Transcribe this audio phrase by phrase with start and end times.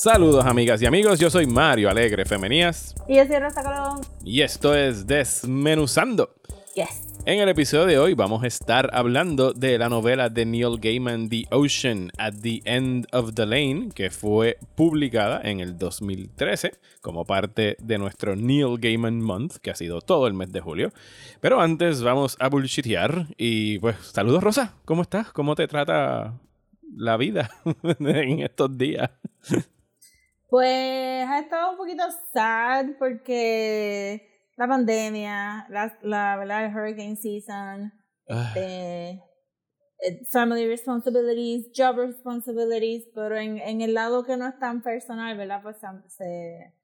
[0.00, 4.00] Saludos amigas y amigos, yo soy Mario Alegre Femenías Y yo soy Rosa Colón.
[4.22, 6.36] y esto es Desmenuzando.
[6.76, 7.18] Yes.
[7.26, 11.28] En el episodio de hoy vamos a estar hablando de la novela de Neil Gaiman
[11.28, 17.24] The Ocean at the End of the Lane, que fue publicada en el 2013 como
[17.24, 20.92] parte de nuestro Neil Gaiman Month, que ha sido todo el mes de julio.
[21.40, 25.32] Pero antes vamos a bullshitear y pues saludos Rosa, ¿cómo estás?
[25.32, 26.38] ¿Cómo te trata
[26.94, 27.50] la vida
[27.98, 29.10] en estos días?
[30.48, 36.64] Pues ha estado un poquito sad porque la pandemia, la, la ¿verdad?
[36.64, 37.92] el hurricane season,
[38.30, 39.22] Ah, este,
[40.00, 45.36] eh, family responsibilities, job responsibilities, pero en, en el lado que no es tan personal,
[45.36, 45.60] ¿verdad?
[45.62, 45.76] Pues
[46.08, 46.74] se-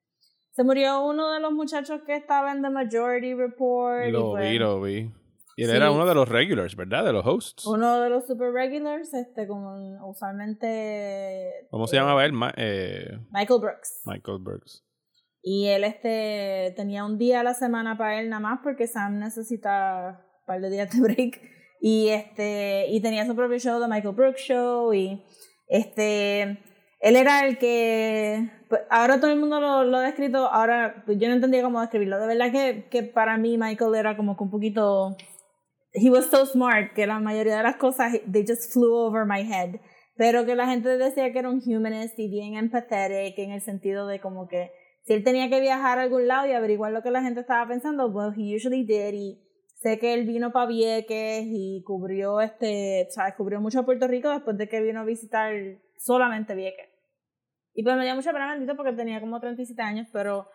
[0.52, 4.06] se, murió uno de los muchachos que estaba en The Majority Report.
[4.08, 5.12] y lo pues, vi, lo vi.
[5.56, 5.76] Y él Sí.
[5.76, 7.04] era uno de los regulars, ¿verdad?
[7.04, 7.64] De los hosts.
[7.66, 9.74] Uno de los super regulars, este, como
[10.08, 11.66] usualmente.
[11.70, 12.32] ¿Cómo se eh, llamaba él?
[12.32, 14.02] Ma- eh, Michael Brooks.
[14.04, 14.84] Michael Burks.
[15.42, 19.18] Y él este tenía un día a la semana para él nada más porque Sam
[19.18, 21.40] necesita un par de días de break.
[21.80, 24.92] Y este y tenía su propio show, The Michael Brooks Show.
[24.94, 25.22] Y
[25.68, 26.58] este
[27.00, 31.18] él era el que pues, ahora todo el mundo lo, lo ha descrito, ahora pues,
[31.18, 32.18] yo no entendía cómo describirlo.
[32.18, 35.14] De verdad que, que para mí Michael era como que un poquito
[35.94, 39.42] he was so smart que la mayoría de las cosas they just flew over my
[39.42, 39.80] head.
[40.16, 44.06] Pero que la gente decía que era un humanist y bien empathetic en el sentido
[44.06, 44.70] de como que
[45.02, 47.66] si él tenía que viajar a algún lado y averiguar lo que la gente estaba
[47.66, 49.12] pensando well he usually did.
[49.12, 49.40] Y
[49.76, 54.56] sé que él vino para Vieques y cubrió este sabes cubrió mucho Puerto Rico después
[54.56, 55.52] de que vino a visitar
[55.98, 56.88] solamente Vieques.
[57.74, 60.48] Y pues me dio mucha pena bendito porque tenía como 37 años pero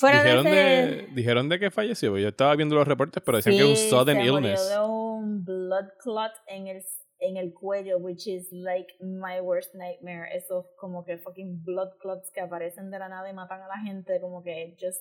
[0.00, 2.18] Dijeron de ese de, dijeron de que falleció.
[2.18, 4.70] Yo estaba viendo los reportes, pero decían que un sudden se murió illness.
[4.70, 6.82] de un blood clot en el,
[7.20, 10.28] en el cuello, which is like my worst nightmare.
[10.34, 13.78] Esos como que fucking blood clots que aparecen de la nada y matan a la
[13.78, 15.00] gente, como que just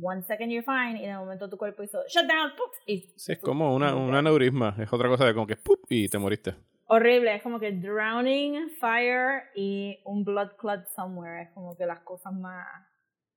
[0.00, 2.76] one second you're fine y de momento tu cuerpo hizo shut down, ¡puf!
[2.86, 4.74] y Sí, es como una, un aneurisma.
[4.78, 5.80] Es otra cosa de como que ¡pup!
[5.88, 6.54] y te moriste.
[6.86, 12.00] horrible, es como que drowning, fire y un blood clot somewhere, es como que las
[12.00, 12.66] cosas más,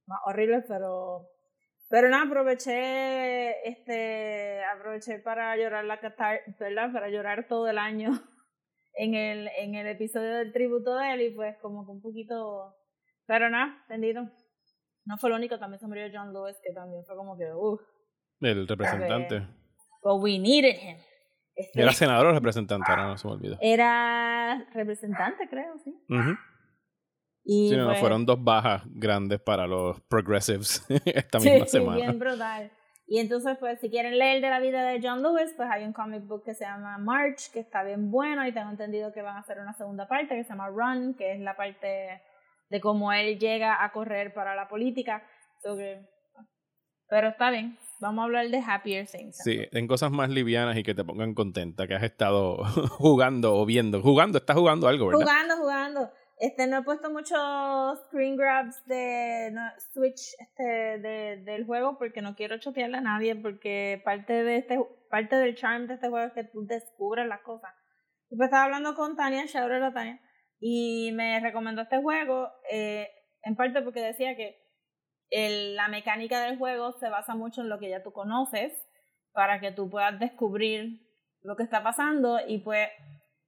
[0.07, 1.27] más horribles, pero
[1.89, 6.91] pero nada, aproveché este aproveché para llorar la catar, ¿verdad?
[6.91, 8.09] Para llorar todo el año
[8.95, 12.75] en el en el episodio del tributo de él y pues como que un poquito
[13.25, 14.21] pero nada, bendito.
[15.05, 17.81] No fue lo único, también se murió John Lewis que también fue como que uff,
[18.41, 19.47] El representante.
[20.03, 20.97] but we needed him.
[21.55, 23.57] Este, Era senador o representante, ahora no se me olvidó.
[23.61, 25.89] era representante, creo, sí.
[26.09, 26.37] Ujú.
[27.49, 31.95] Y Sí, no, fueron dos bajas grandes para los progressives esta Sí, misma sí, semana.
[31.95, 32.71] bien brutal.
[33.07, 35.93] Y entonces, pues, si quieren leer de la vida de John Lewis, pues hay un
[35.93, 39.37] comic book que se llama March, que está bien bueno, y tengo entendido que van
[39.37, 42.21] a hacer una segunda parte que se llama Run, que es la parte
[42.69, 45.23] de cómo él llega a correr para la política.
[47.09, 49.37] Pero está bien, vamos a hablar de Happier Things.
[49.41, 52.57] Sí, en cosas más livianas y que te pongan contenta, que has estado
[52.97, 54.01] jugando o viendo.
[54.01, 55.21] Jugando, estás jugando algo, ¿verdad?
[55.21, 56.11] Jugando, jugando.
[56.39, 59.61] Este, no he puesto muchos screen grabs de no,
[59.91, 64.79] Switch este, de, del juego porque no quiero chotearle a nadie porque parte de este
[65.09, 67.71] parte del charm de este juego es que tú descubres las cosas.
[68.29, 70.19] Y pues estaba hablando con Tania, shout out a Tania,
[70.59, 73.07] y me recomendó este juego eh,
[73.43, 74.57] en parte porque decía que
[75.29, 78.73] el- la mecánica del juego se basa mucho en lo que ya tú conoces
[79.31, 81.01] para que tú puedas descubrir
[81.41, 82.89] lo que está pasando y pues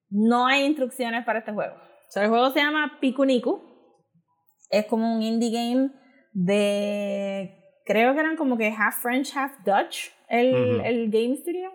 [0.10, 1.76] no hay instrucciones para este juego.
[2.10, 3.62] O sea, el juego se llama Pikuniku.
[4.72, 5.92] Es como un indie game
[6.34, 7.56] de.
[7.86, 11.72] Creo que eran como que half French, half Dutch el, el Game Studio.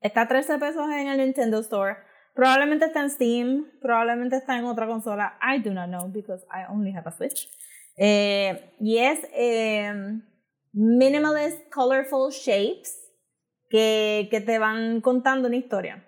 [0.00, 1.96] Está a 13 pesos en el Nintendo Store.
[2.34, 3.66] Probablemente está en Steam.
[3.80, 5.36] Probablemente está en otra consola.
[5.42, 7.48] I do not know because I only have a Switch.
[7.96, 9.92] Eh, y es eh,
[10.72, 12.96] minimalist, colorful shapes
[13.68, 16.04] que, que te van contando una historia.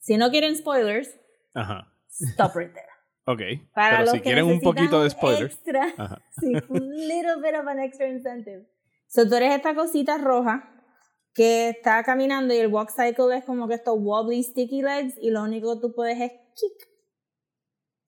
[0.00, 1.16] Si no quieren spoilers,
[1.54, 1.89] Ajá.
[2.20, 2.86] Stop right there.
[3.26, 3.40] Ok.
[3.74, 5.54] Para Pero los si que quieren un poquito de spoilers.
[5.54, 6.22] Extra, Ajá.
[6.40, 8.66] sí, un little bit of an extra incentive.
[9.08, 10.68] So, tú eres esta cosita roja
[11.34, 15.30] que está caminando y el walk cycle es como que estos wobbly sticky legs y
[15.30, 16.88] lo único que tú puedes es kick.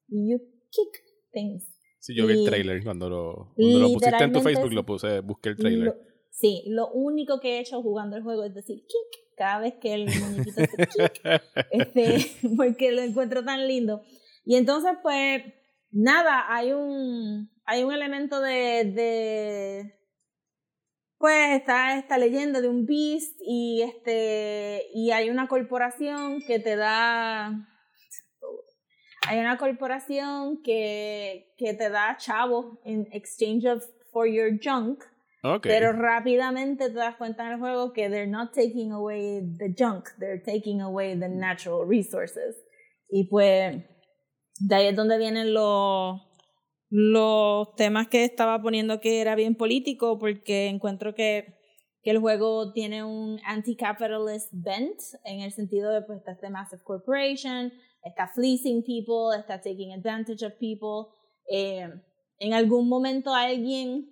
[0.08, 0.38] Y you
[0.70, 1.68] kick things.
[1.98, 4.84] Sí, yo vi el Y- trailer cuando lo, cuando lo pusiste en tu Facebook, lo
[4.84, 5.86] puse, busqué el trailer.
[5.86, 9.74] Lo- sí, lo único que he hecho jugando el juego es decir kick cada vez
[9.80, 11.22] que el muñequito hace kick,
[11.70, 12.18] este,
[12.56, 14.02] porque lo encuentro tan lindo.
[14.44, 15.42] Y entonces, pues,
[15.90, 20.02] nada, hay un, hay un elemento de, de
[21.22, 26.74] pues está esta leyenda de un beast y este y hay una corporación que te
[26.74, 27.68] da
[29.28, 35.04] hay una corporación que, que te da chavos en exchange of for your junk
[35.44, 35.62] Ok.
[35.62, 40.08] pero rápidamente te das cuenta en el juego que they're not taking away the junk,
[40.18, 42.56] they're taking away the natural resources.
[43.08, 43.82] Y pues
[44.60, 46.20] de ahí es donde vienen los,
[46.88, 51.58] los temas que estaba poniendo que era bien político, porque encuentro que,
[52.02, 56.82] que el juego tiene un anti-capitalist bent, en el sentido de pues está este massive
[56.84, 57.72] corporation,
[58.04, 61.12] está fleecing people, está taking advantage of people.
[61.50, 61.88] Eh,
[62.38, 64.08] en algún momento alguien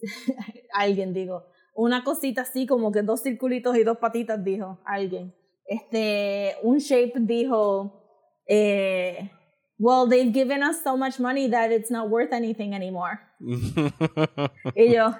[0.72, 5.34] alguien digo, una cosita así como que dos circulitos y dos patitas dijo alguien.
[5.64, 8.02] Este, un shape dijo,
[8.46, 9.30] eh,
[9.78, 13.20] well, they've given us so much money that it's not worth anything anymore.
[14.74, 15.14] Y yo,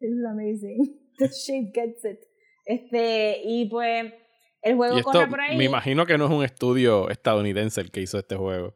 [0.00, 1.00] this is amazing.
[1.18, 2.20] The shape gets it.
[2.66, 4.12] Este, y pues,
[4.60, 5.56] el juego y esto, corre por ahí.
[5.56, 8.74] me imagino que no es un estudio estadounidense el que hizo este juego.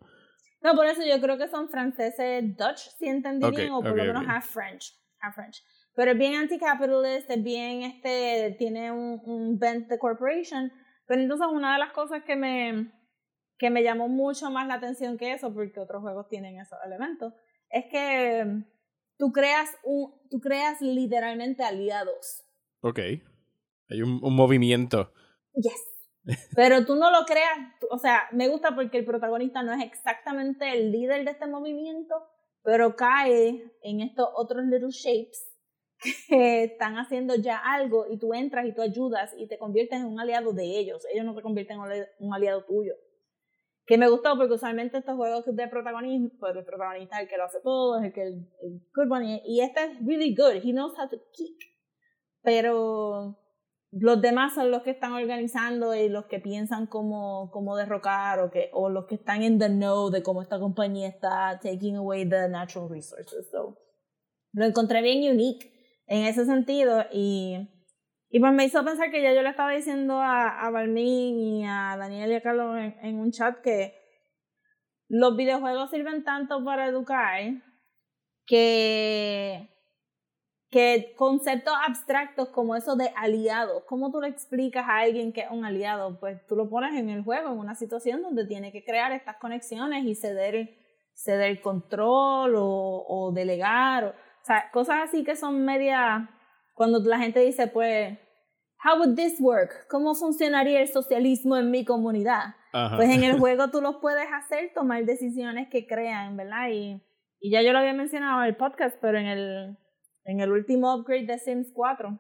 [0.63, 4.05] No, por eso yo creo que son franceses Dutch, si entendí bien, o por lo
[4.05, 5.65] menos half French, half French.
[5.95, 10.71] Pero es bien anticapitalist, es bien, este, tiene un, un bent de corporation.
[11.07, 12.93] Pero entonces una de las cosas que me,
[13.59, 17.35] que me llamó mucho más la atención que eso, porque otros juegos tienen esos elementos,
[17.69, 18.65] es que mm,
[19.19, 22.45] tú creas, un, tú creas literalmente aliados.
[22.81, 22.99] Ok.
[23.89, 25.13] Hay un, un movimiento.
[25.55, 25.90] Yes.
[26.55, 27.59] Pero tú no lo creas,
[27.91, 32.15] o sea, me gusta porque el protagonista no es exactamente el líder de este movimiento,
[32.63, 35.47] pero cae en estos otros little shapes
[36.29, 40.07] que están haciendo ya algo y tú entras y tú ayudas y te conviertes en
[40.07, 41.07] un aliado de ellos.
[41.13, 42.95] Ellos no te convierten en un ali- un aliado tuyo.
[43.87, 47.37] Que me gustó porque usualmente estos juegos de protagonismo, pues el protagonista es el que
[47.37, 50.97] lo hace todo, es el que el, el y este es really good, he knows
[50.99, 51.59] how to kick.
[52.43, 53.40] Pero
[53.93, 58.51] los demás son los que están organizando y los que piensan cómo, cómo derrocar o,
[58.51, 62.29] que, o los que están in the know de cómo esta compañía está taking away
[62.29, 63.51] the natural resources.
[63.51, 63.77] So,
[64.53, 65.73] lo encontré bien unique
[66.07, 67.69] en ese sentido y,
[68.29, 71.67] y pues me hizo pensar que ya yo le estaba diciendo a, a Balmín y
[71.67, 73.95] a Daniel y a Carlos en, en un chat que
[75.09, 77.41] los videojuegos sirven tanto para educar
[78.47, 79.69] que
[80.71, 85.51] que conceptos abstractos como eso de aliado, ¿cómo tú le explicas a alguien que es
[85.51, 86.19] un aliado?
[86.21, 89.37] Pues tú lo pones en el juego, en una situación donde tiene que crear estas
[89.39, 90.71] conexiones y ceder,
[91.13, 96.31] ceder control o, o delegar, o, o sea, cosas así que son media,
[96.75, 98.17] cuando la gente dice, pues,
[98.85, 99.89] how would this work?
[99.89, 102.55] ¿Cómo funcionaría el socialismo en mi comunidad?
[102.73, 102.97] Ajá.
[102.97, 106.69] Pues en el juego tú los puedes hacer, tomar decisiones que crean, ¿verdad?
[106.71, 107.03] Y,
[107.41, 109.79] y ya yo lo había mencionado en el podcast, pero en el,
[110.31, 112.19] en el último upgrade de Sims 4,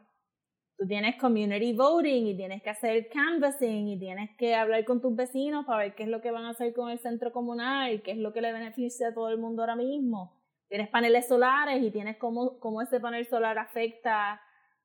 [0.77, 5.15] tú tienes community voting y tienes que hacer canvassing y tienes que hablar con tus
[5.15, 8.13] vecinos para ver qué es lo que van a hacer con el centro comunal qué
[8.13, 10.41] es lo que le beneficia a todo el mundo ahora mismo.
[10.69, 14.41] Tienes paneles solares y tienes cómo, cómo ese panel solar afecta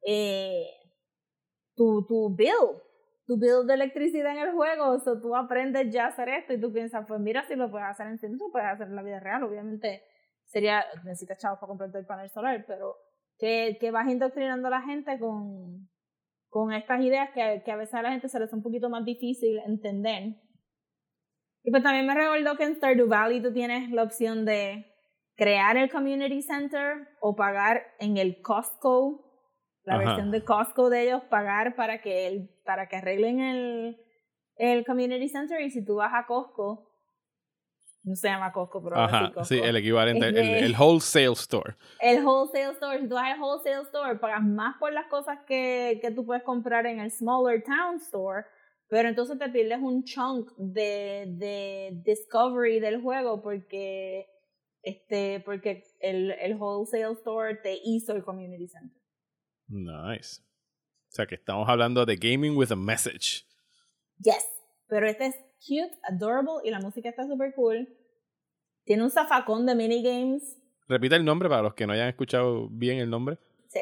[0.05, 0.67] eh,
[1.75, 2.81] tu, tu bill,
[3.25, 4.91] tu bill de electricidad en el juego.
[4.91, 7.71] O sea, tú aprendes ya a hacer esto y tú piensas, pues mira, si lo
[7.71, 9.43] puedes hacer en Sims, lo puedes hacer en la vida real.
[9.43, 10.03] Obviamente
[10.45, 12.95] sería, necesitas chavos para comprarte el panel solar, pero
[13.37, 15.89] que, que vas indoctrinando a la gente con,
[16.49, 18.89] con estas ideas que, que a veces a la gente se les es un poquito
[18.89, 20.35] más difícil entender.
[21.63, 24.85] Y pues también me recordó que en Stardew Valley tú tienes la opción de
[25.35, 29.25] crear el community center o pagar en el Costco,
[29.83, 30.05] la Ajá.
[30.05, 33.97] versión de Costco de ellos, pagar para que, el, para que arreglen el,
[34.55, 36.84] el community center y si tú vas a Costco,
[38.05, 39.43] no se llama Costco, pero sí Ajá, Costco.
[39.45, 41.75] sí, el equivalente, el, Este- el wholesale store.
[41.99, 45.99] El wholesale store, si tú vas al wholesale store, pagas más por las cosas que,
[46.01, 48.45] que tú puedes comprar en el smaller town store,
[48.87, 54.27] pero entonces te pierdes un chunk de, de discovery del juego porque
[54.83, 59.01] este porque el, el wholesale store te hizo el community center.
[59.67, 60.41] Nice.
[61.09, 63.45] O sea que estamos hablando de gaming with a message.
[64.19, 64.45] Yes.
[64.87, 65.35] Pero este es
[65.65, 67.87] cute, adorable y la música está super cool.
[68.83, 70.61] Tiene un zafacón de minigames.
[70.87, 73.37] Repita el nombre para los que no hayan escuchado bien el nombre.
[73.67, 73.79] Sí.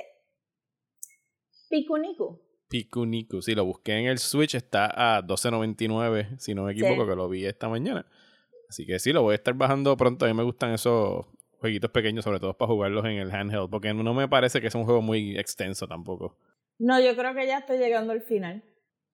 [1.69, 2.39] Pikuniku.
[2.69, 3.41] Pikuniku.
[3.41, 7.09] Sí, lo busqué en el Switch, está a 12.99, si no me equivoco, Sí.
[7.09, 8.05] que lo vi esta mañana.
[8.69, 10.25] Así que sí, lo voy a estar bajando pronto.
[10.25, 11.25] A mí me gustan esos
[11.59, 14.79] jueguitos pequeños, sobre todo para jugarlos en el handheld, porque no me parece que sea
[14.79, 16.37] un juego muy extenso tampoco.
[16.79, 18.63] No, yo creo que ya estoy llegando al final.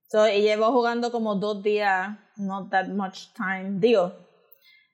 [0.10, 3.80] So, y llevo jugando como dos días, not that much time.
[3.80, 4.12] Digo,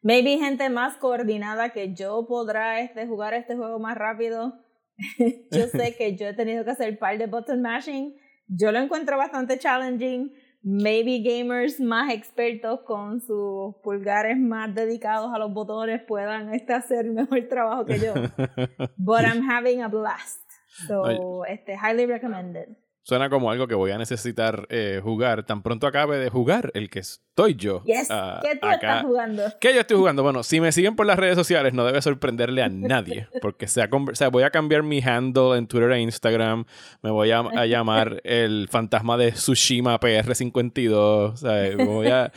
[0.02, 4.60] maybe gente más coordinada que yo podrá este, jugar este juego más rápido.
[5.52, 8.14] yo sé que yo he tenido que hacer par de button mashing.
[8.48, 10.34] Yo lo encuentro bastante challenging.
[10.62, 17.06] Maybe gamers más expertos con sus pulgares más dedicados a los botones puedan este, hacer
[17.06, 18.14] mejor trabajo que yo.
[18.98, 20.42] But I'm having a blast.
[20.88, 22.76] So, este, highly recommended.
[23.08, 26.90] Suena como algo que voy a necesitar eh, jugar tan pronto acabe de jugar el
[26.90, 27.84] que estoy yo.
[27.84, 28.08] Yes.
[28.10, 28.74] ah, ¿Qué tú acá.
[28.98, 29.44] estás jugando?
[29.62, 30.24] ¿Qué yo estoy jugando?
[30.24, 33.84] Bueno, si me siguen por las redes sociales no debe sorprenderle a nadie, porque se
[33.84, 36.66] ha conver- o sea, voy a cambiar mi handle en Twitter e Instagram,
[37.04, 40.94] me voy a, a llamar el fantasma de Tsushima PR52,
[41.34, 42.32] o sea, voy a,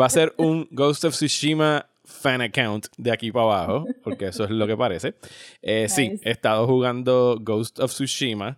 [0.00, 4.44] va a ser un Ghost of Tsushima fan account de aquí para abajo, porque eso
[4.44, 5.14] es lo que parece.
[5.62, 6.28] Eh, Sí, Nice.
[6.28, 8.56] he estado jugando Ghost of Tsushima,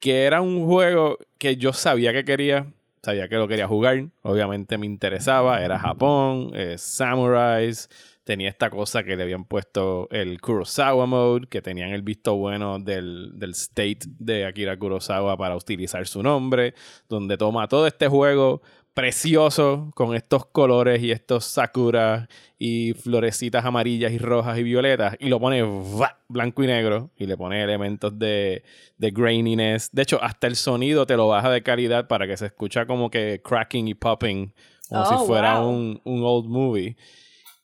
[0.00, 2.66] que era un juego que yo sabía que quería,
[3.02, 7.88] sabía que lo quería jugar, obviamente me interesaba, era Japón, eh, samurais,
[8.24, 12.78] tenía esta cosa que le habían puesto el Kurosawa mode, que tenían el visto bueno
[12.78, 16.74] del, del state de Akira Kurosawa para utilizar su nombre,
[17.08, 18.62] donde toma todo este juego
[18.94, 22.28] precioso con estos colores y estos sakura
[22.58, 26.18] y florecitas amarillas y rojas y violetas y lo pone ¡va!
[26.28, 28.62] blanco y negro y le pone elementos de,
[28.98, 29.90] de graininess.
[29.92, 33.10] De hecho, hasta el sonido te lo baja de calidad para que se escucha como
[33.10, 34.52] que cracking y popping,
[34.88, 35.70] como Oh, si fuera wow.
[35.70, 36.96] un, un old movie.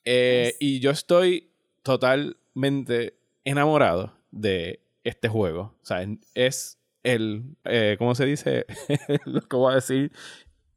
[0.05, 0.55] Eh.
[0.61, 1.51] Y yo estoy
[1.83, 3.15] totalmente
[3.45, 5.75] enamorado de este juego.
[5.83, 8.67] O sea, es el, eh, ¿cómo se dice?
[9.25, 10.13] lo que voy a decir.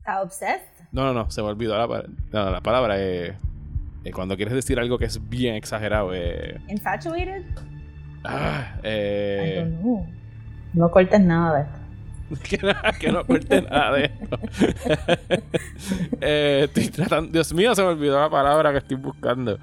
[0.09, 0.87] ¿Estás obsessed?
[0.91, 2.95] No, no, no, se me olvidó la, pa- no, la palabra.
[2.97, 3.37] eh,
[4.03, 6.13] eh, cuando quieres decir algo que es bien exagerado.
[6.13, 7.43] Eh, ¿Infatuated?
[8.23, 10.07] ah, I eh, don't know.
[10.73, 11.79] No cortes nada de esto.
[12.43, 14.39] que, no, que no corte nada de esto.
[16.21, 17.31] Eh, estoy tratando.
[17.31, 19.57] Dios mío, se me olvidó la palabra que estoy buscando.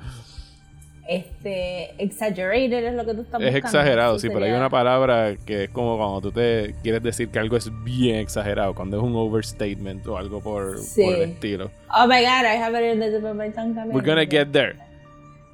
[1.08, 3.56] Este, exaggerated es lo que tú estás Es buscando.
[3.56, 7.28] exagerado, Eso sí, pero hay una palabra que es como cuando tú te quieres decir
[7.28, 11.04] que algo es bien exagerado, cuando es un overstatement o algo por, Sí.
[11.04, 11.70] por el estilo.
[11.96, 13.94] Oh my god, I have it in the tip of my tongue también.
[13.94, 14.74] We're gonna get there.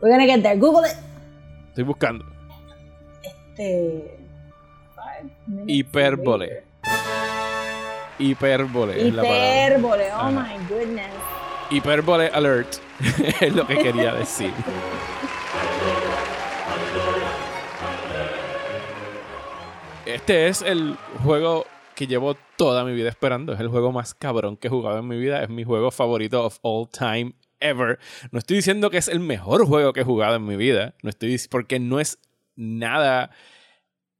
[0.00, 0.56] We're gonna get there.
[0.56, 0.96] Google it.
[1.68, 2.24] Estoy buscando.
[3.22, 4.18] Este.
[5.66, 6.62] Hipérbole.
[8.18, 9.14] Hipérbole es.
[9.14, 11.06] Hipérbole, oh my goodness.
[11.72, 12.76] Hipérbole alert
[13.40, 14.52] es lo que quería decir.
[20.06, 23.52] Este es el juego que llevo toda mi vida esperando.
[23.52, 25.42] Es el juego más cabrón que he jugado en mi vida.
[25.42, 27.98] Es mi juego favorito of all time ever.
[28.32, 30.94] No estoy diciendo que es el mejor juego que he jugado en mi vida.
[31.02, 32.18] No estoy dic- porque no es
[32.56, 33.30] nada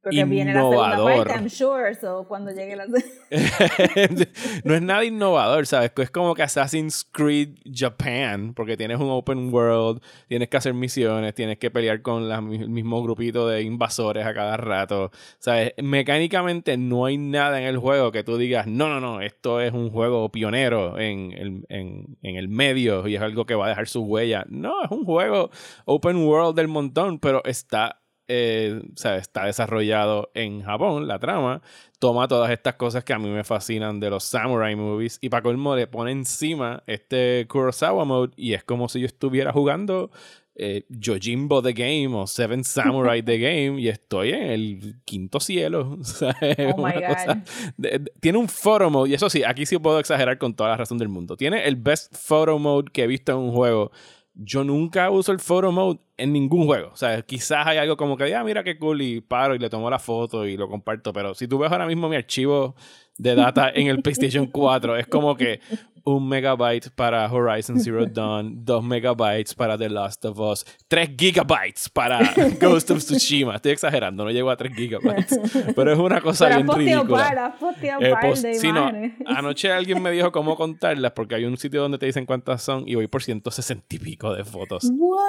[0.03, 1.27] Porque viene la segunda Innovador.
[1.27, 1.95] parte, I'm sure.
[1.95, 2.85] So cuando llegue la
[4.63, 5.91] no es nada innovador, ¿sabes?
[5.95, 11.33] Es como que Assassin's Creed Japan, porque tienes un open world, tienes que hacer misiones,
[11.33, 15.73] tienes que pelear con la- el mismo grupito de invasores a cada rato, ¿sabes?
[15.81, 19.71] Mecánicamente no hay nada en el juego que tú digas, no, no, no, esto es
[19.73, 23.69] un juego pionero en el, en, en el medio y es algo que va a
[23.69, 24.45] dejar su huella.
[24.49, 25.49] No, es un juego
[25.85, 27.99] open world del montón, pero está
[28.35, 31.61] eh, o sea, está desarrollado en Japón, la trama,
[31.99, 35.43] toma todas estas cosas que a mí me fascinan de los samurai movies y para
[35.43, 40.09] colmo le pone encima este Kurosawa mode y es como si yo estuviera jugando
[40.55, 45.97] eh, Yojimbo the Game o Seven Samurai the Game y estoy en el quinto cielo.
[46.01, 46.35] o sea,
[46.75, 47.07] Oh my God.
[47.13, 47.43] cosa-
[47.77, 50.69] de- de- tiene un photo mode y eso sí, aquí sí puedo exagerar con toda
[50.71, 51.37] la razón del mundo.
[51.37, 53.91] Tiene el best photo mode que he visto en un juego.
[54.35, 56.89] Yo nunca uso el photo mode en ningún juego.
[56.91, 59.69] O sea, quizás hay algo como que, ah, mira qué cool, y paro y le
[59.69, 61.13] tomo la foto y lo comparto.
[61.13, 62.75] Pero si tú ves ahora mismo mi archivo
[63.17, 65.59] de data en el PlayStation 4, es como que
[66.05, 71.89] un megabyte para Horizon Zero Dawn, dos megabytes para The Last of Us, tres gigabytes
[71.89, 72.19] para
[72.59, 73.55] Ghost of Tsushima.
[73.55, 75.39] Estoy exagerando, no llego a tres gigabytes.
[75.75, 77.55] Pero es una cosa Pero bien ridícula.
[77.99, 78.91] Eh, post- de sí, no.
[79.25, 82.83] Anoche alguien me dijo cómo contarlas porque hay un sitio donde te dicen cuántas son
[82.87, 84.89] y voy por 160 y pico de fotos.
[84.93, 85.19] What?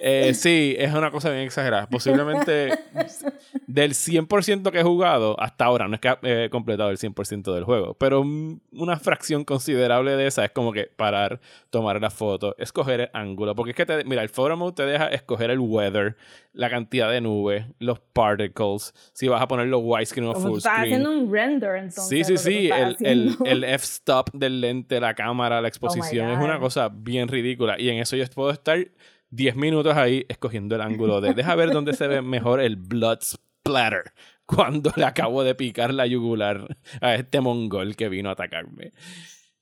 [0.00, 1.88] Eh, sí, es una cosa bien exagerada.
[1.88, 2.78] Posiblemente
[3.66, 7.64] del 100% que he jugado hasta ahora, no es que he completado el 100% del
[7.64, 8.24] juego, pero
[8.72, 13.54] una fracción considerable de esa es como que parar, tomar la foto, escoger el ángulo,
[13.54, 16.16] porque es que, te, mira, el photo mode te deja escoger el weather,
[16.52, 20.72] la cantidad de nubes, los particles, si vas a poner los widescreen o full estás
[20.74, 20.94] screen.
[20.94, 22.08] haciendo un render entonces.
[22.08, 22.70] Sí, sí, sí.
[22.70, 26.60] El, el, el f-stop del lente, la cámara, la exposición es una God.
[26.62, 27.80] cosa bien ridícula.
[27.80, 28.78] Y en eso yo puedo estar
[29.30, 31.34] 10 minutos ahí escogiendo el ángulo de.
[31.34, 34.12] Deja ver dónde se ve mejor el blood splatter
[34.46, 38.92] cuando le acabo de picar la yugular a este mongol que vino a atacarme.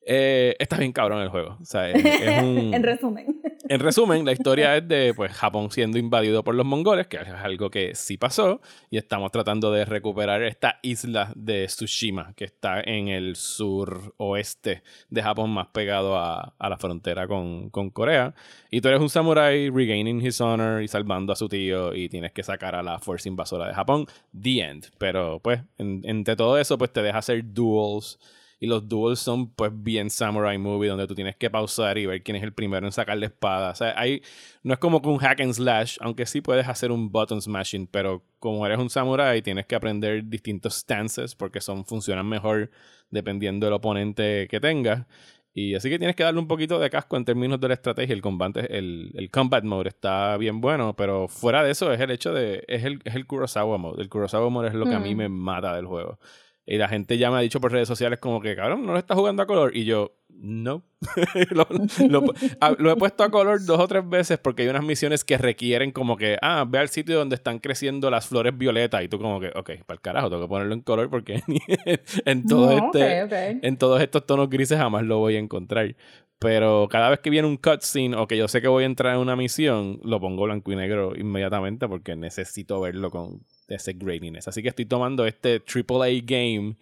[0.04, 1.56] Eh, está bien cabrón el juego.
[1.60, 2.74] O sea, es, es un...
[2.74, 3.40] en resumen.
[3.68, 7.28] En resumen, la historia es de pues, Japón siendo invadido por los mongoles, que es
[7.28, 12.80] algo que sí pasó, y estamos tratando de recuperar esta isla de Tsushima, que está
[12.82, 18.34] en el suroeste de Japón, más pegado a, a la frontera con, con Corea.
[18.70, 22.32] Y tú eres un samurái regaining his honor y salvando a su tío, y tienes
[22.32, 24.06] que sacar a la fuerza invasora de Japón.
[24.38, 24.86] The end.
[24.98, 28.18] Pero pues, en- entre todo eso, pues te deja hacer duels.
[28.62, 32.22] Y los duels son pues bien samurai movie donde tú tienes que pausar y ver
[32.22, 33.70] quién es el primero en sacar la espada.
[33.70, 34.22] O sea, hay,
[34.62, 37.88] no es como que un hack and slash, aunque sí puedes hacer un button smashing,
[37.88, 42.70] pero como eres un samurai tienes que aprender distintos stances porque son, funcionan mejor
[43.10, 45.06] dependiendo del oponente que tengas.
[45.54, 48.14] Y así que tienes que darle un poquito de casco en términos de la estrategia.
[48.14, 52.10] El combate, el, el combat mode está bien bueno, pero fuera de eso es el
[52.12, 52.64] hecho de.
[52.68, 54.00] Es el, es el Kurosawa mode.
[54.02, 55.18] El Kurosawa mode es lo que a mí Mm.
[55.18, 56.18] me mata del juego.
[56.64, 58.98] Y la gente ya me ha dicho por redes sociales como que, cabrón, no lo
[58.98, 59.76] estás jugando a color.
[59.76, 60.84] Y yo, no.
[61.50, 61.66] lo,
[62.08, 62.24] lo-
[62.60, 65.36] a- lo he puesto a color dos o tres veces porque hay unas misiones que
[65.38, 69.02] requieren como que, ah, ve al sitio donde están creciendo las flores violetas.
[69.02, 71.42] Y tú como que, ok, para el carajo, tengo que ponerlo en color porque
[72.24, 73.22] en todo No, este...
[73.24, 73.26] ok,
[73.56, 73.64] ok.
[73.64, 75.94] En todos estos tonos grises jamás lo voy a encontrar.
[76.38, 79.14] Pero cada vez que viene un cutscene o que yo sé que voy a entrar
[79.14, 84.48] en una misión, lo pongo blanco y negro inmediatamente porque necesito verlo con ese graininess.
[84.48, 86.76] Así que estoy tomando este AAA game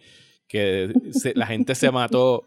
[0.47, 2.45] que se- la gente se mató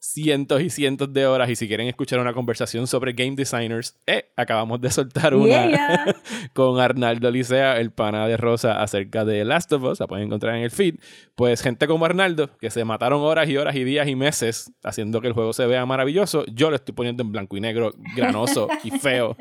[0.00, 4.26] cientos y cientos de horas y si quieren escuchar una conversación sobre game designers, eh,
[4.36, 6.16] acabamos de soltar una Yeah.
[6.54, 10.54] con Arnaldo Licea, el pana de Rosa, acerca de Last of Us, la pueden encontrar
[10.54, 10.96] en el feed.
[11.34, 15.20] Pues gente como Arnaldo, que se mataron horas y horas y días y meses haciendo
[15.20, 18.68] que el juego se vea maravilloso, yo lo estoy poniendo en blanco y negro, granoso
[18.84, 19.36] y feo,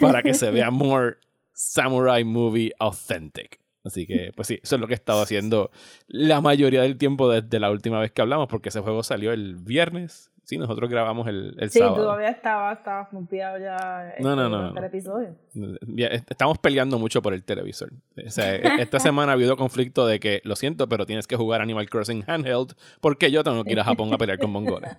[0.00, 1.18] para que se vea more
[1.52, 3.60] samurai movie authentic.
[3.84, 5.70] Así que, pues sí, eso es lo que he estado haciendo
[6.08, 9.56] la mayoría del tiempo desde la última vez que hablamos, porque ese juego salió el
[9.56, 10.30] viernes.
[10.44, 11.96] Sí, nosotros grabamos el, el Sí, sábado.
[12.02, 14.84] todavía estaba, estaba pompeado ya No, no, no, el no.
[14.84, 15.34] episodio.
[16.28, 17.90] Estamos peleando mucho por el televisor.
[18.26, 21.36] O sea, e- esta semana ha habido conflicto de que, lo siento, pero tienes que
[21.36, 24.94] jugar Animal Crossing handheld porque yo tengo que ir a Japón a pelear con mongoles.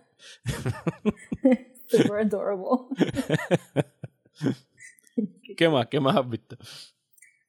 [1.90, 2.88] Super adorable.
[5.56, 5.88] ¿Qué más?
[5.88, 6.58] ¿Qué más has visto?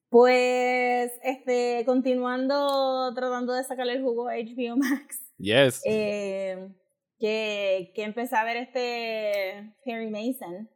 [0.09, 5.83] Pues, este, continuando tratando de sacarle el jugo a HBO Max, Yes.
[5.85, 6.69] eh,
[7.19, 10.71] que, que empecé a ver este Perry Mason,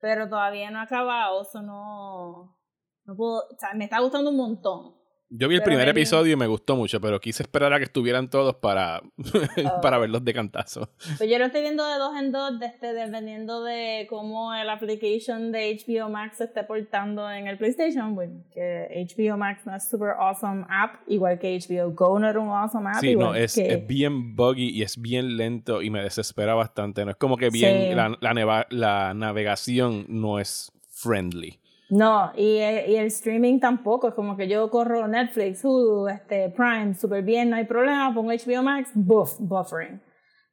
[0.00, 2.56] pero todavía no ha acabado, eso no,
[3.04, 4.97] no puedo, o sea, me está gustando un montón.
[5.30, 7.78] Yo vi el pero primer maybe- episodio y me gustó mucho, pero quise esperar a
[7.78, 9.02] que estuvieran todos para,
[9.82, 10.88] para verlos de cantazo.
[11.18, 15.52] Pues yo lo estoy viendo de dos en dos, este, dependiendo de cómo el application
[15.52, 18.14] de HBO Max se esté portando en el PlayStation.
[18.14, 22.40] Bueno, que HBO Max no es super awesome app, igual que HBO Go no era
[22.40, 23.00] un awesome app.
[23.00, 26.54] Sí, igual no, es, que- es bien buggy y es bien lento y me desespera
[26.54, 27.04] bastante.
[27.04, 27.94] No es como que bien Sí.
[27.94, 31.58] la, la, neva- la navegación no es friendly.
[31.90, 37.22] No, y, el streaming tampoco, es como que yo corro Netflix, Hulu, este, Prime, súper
[37.22, 40.02] bien, no hay problema, pongo HBO Max, buff, buffering.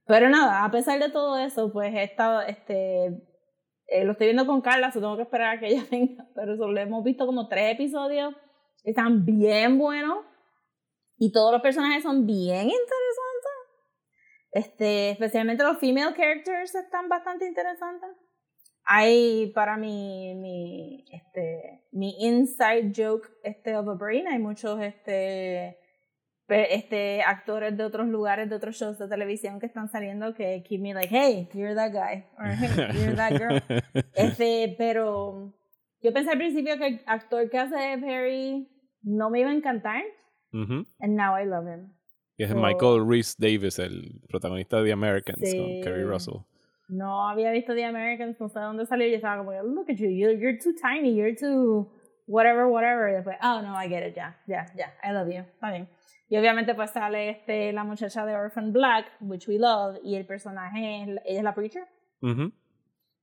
[0.05, 3.07] Pero nada, a pesar de todo eso, pues he estado, este,
[3.87, 6.55] eh, lo estoy viendo con Carla, so tengo que esperar a que ella venga, pero
[6.55, 8.33] solo hemos visto como tres episodios,
[8.85, 10.19] están bien buenos,
[11.17, 12.85] y todos los personajes son bien interesantes.
[14.51, 18.09] Este, especialmente los female characters están bastante interesantes
[18.85, 25.77] hay para mi, mi, este, mi inside joke este, of a brain, hay muchos este,
[26.47, 30.79] este, actores de otros lugares, de otros shows de televisión que están saliendo que keep
[30.81, 33.59] me like, hey, you're that guy, or hey, you're that girl.
[34.13, 35.51] Este, pero
[36.01, 38.69] yo pensé al principio que el actor que hace Perry
[39.01, 40.03] no me iba a encantar,
[40.53, 41.91] and now I love him.
[42.37, 45.57] Es So- Michael Rhys Davis, el protagonista de The Americans Sí.
[45.57, 46.41] con Kerry Russell.
[46.87, 49.95] No había visto The Americans, no sé dónde salió, y yo estaba como, look at
[49.97, 51.89] you, you're, you're too tiny, you're too
[52.27, 55.41] whatever, whatever, y después, oh, no, I get it, ya, ya, ya, I love you,
[55.41, 55.87] está bien.
[56.27, 60.25] Y obviamente pues sale este, la muchacha de Orphan Black, which we love, y el
[60.25, 61.87] personaje, ella es la preacher,
[62.21, 62.51] Ujú.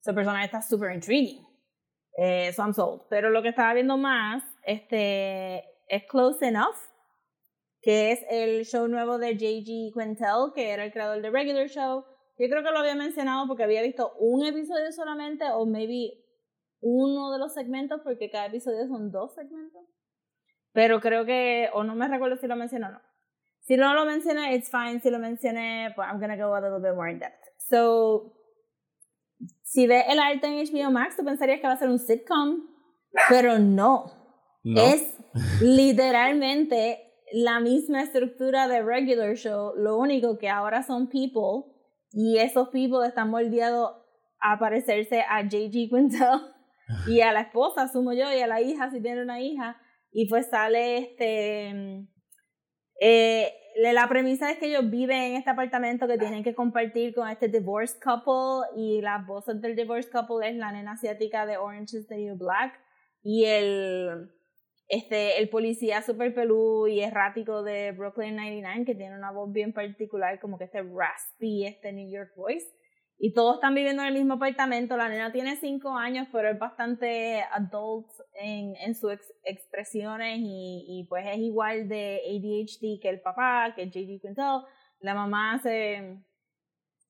[0.00, 1.44] so el personaje está super intriguing,
[2.18, 3.02] eh, so I'm sold.
[3.08, 6.76] Pero lo que estaba viendo más, este, es Close Enough,
[7.80, 9.92] que es el show nuevo de J.G.
[9.92, 12.04] Quintel, que era el creador de Regular Show.
[12.38, 16.12] Yo creo que lo había mencionado porque había visto un episodio solamente, o maybe
[16.80, 19.82] uno de los segmentos, porque cada episodio son dos segmentos.
[20.72, 23.00] Pero creo que, o no me recuerdo si lo mencionó o no.
[23.60, 25.00] Si no lo mencioné, it's fine.
[25.00, 27.42] Si lo mencioné, pues I'm gonna go a little bit more in depth.
[27.58, 28.32] So,
[29.62, 32.66] si ves el arte en HBO Max, tú pensarías que va a ser un sitcom,
[33.28, 34.06] pero no.
[34.64, 34.80] No.
[34.80, 35.16] Es
[35.60, 41.72] literalmente la misma estructura de regular show, lo único que ahora son people
[42.12, 43.96] y esos people están moldeados
[44.40, 45.88] a parecerse a J.G.
[45.88, 46.40] Quintel
[47.06, 50.28] y a la esposa, asumo yo, y a la hija, si tiene una hija, y
[50.28, 52.06] pues sale este...
[53.00, 57.28] Eh, la premisa es que ellos viven en este apartamento que tienen que compartir con
[57.28, 61.96] este divorced couple y las voces del divorced couple es la nena asiática de Orange
[61.96, 62.78] is the New Black
[63.22, 64.30] y el
[64.92, 69.72] este el policía super pelú y errático de Brooklyn 99 que tiene una voz bien
[69.72, 72.66] particular como que este raspy este New York voice
[73.16, 76.58] y todos están viviendo en el mismo apartamento la nena tiene cinco años pero es
[76.58, 83.22] bastante adult en, en sus ex- expresiones y, pues es igual de ADHD que el
[83.22, 84.20] papá que J.G.
[84.20, 84.60] Quintel
[85.00, 86.18] la mamá hace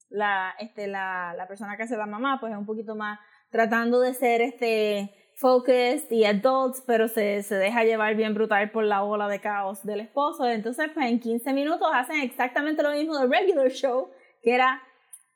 [0.09, 3.19] la este la, la persona que hace la mamá pues es un poquito más
[3.51, 8.85] tratando de ser este focused y adult, pero se, se deja llevar bien brutal por
[8.85, 10.49] la ola de caos del esposo.
[10.49, 14.11] Entonces, pues en 15 minutos hacen exactamente lo mismo del regular show,
[14.43, 14.83] que era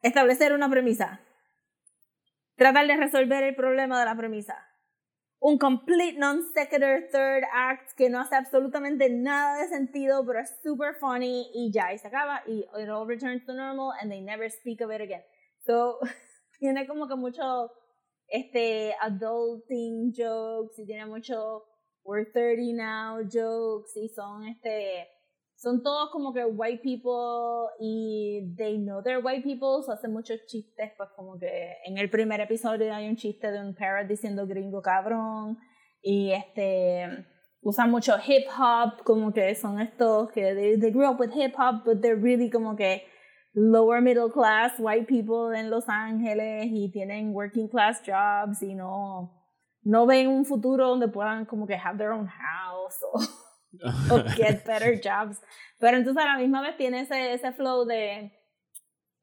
[0.03, 1.21] establecer una premisa.
[2.57, 4.57] Tratar de resolver el problema de la premisa.
[5.39, 10.51] Un complete non sequitur third act que no hace absolutamente nada de sentido, pero es
[10.63, 14.21] super funny y ya, y se acaba y it all returns to normal and they
[14.21, 15.23] never speak of it again.
[15.67, 15.99] So,
[16.59, 17.71] tiene como que mucho
[18.29, 21.65] este adulting jokes y tiene mucho
[22.05, 25.09] we're 30 now jokes y son este
[25.57, 30.45] son todos como que white people y they know they're white people so hacen muchos
[30.47, 34.47] chistes pues como que en el primer episodio hay un chiste de un parrot diciendo
[34.47, 35.59] gringo cabrón
[36.03, 37.27] y este
[37.63, 41.55] usan mucho hip hop como que son estos que they, they grew up with hip
[41.59, 43.05] hop but they're really como que
[43.57, 49.33] lower middle class white people en Los Ángeles y tienen working class jobs y no,
[49.83, 53.19] no ven un futuro donde puedan como que have their own house o,
[54.15, 55.41] o get better jobs.
[55.79, 58.31] Pero entonces a la misma vez tiene ese, ese flow de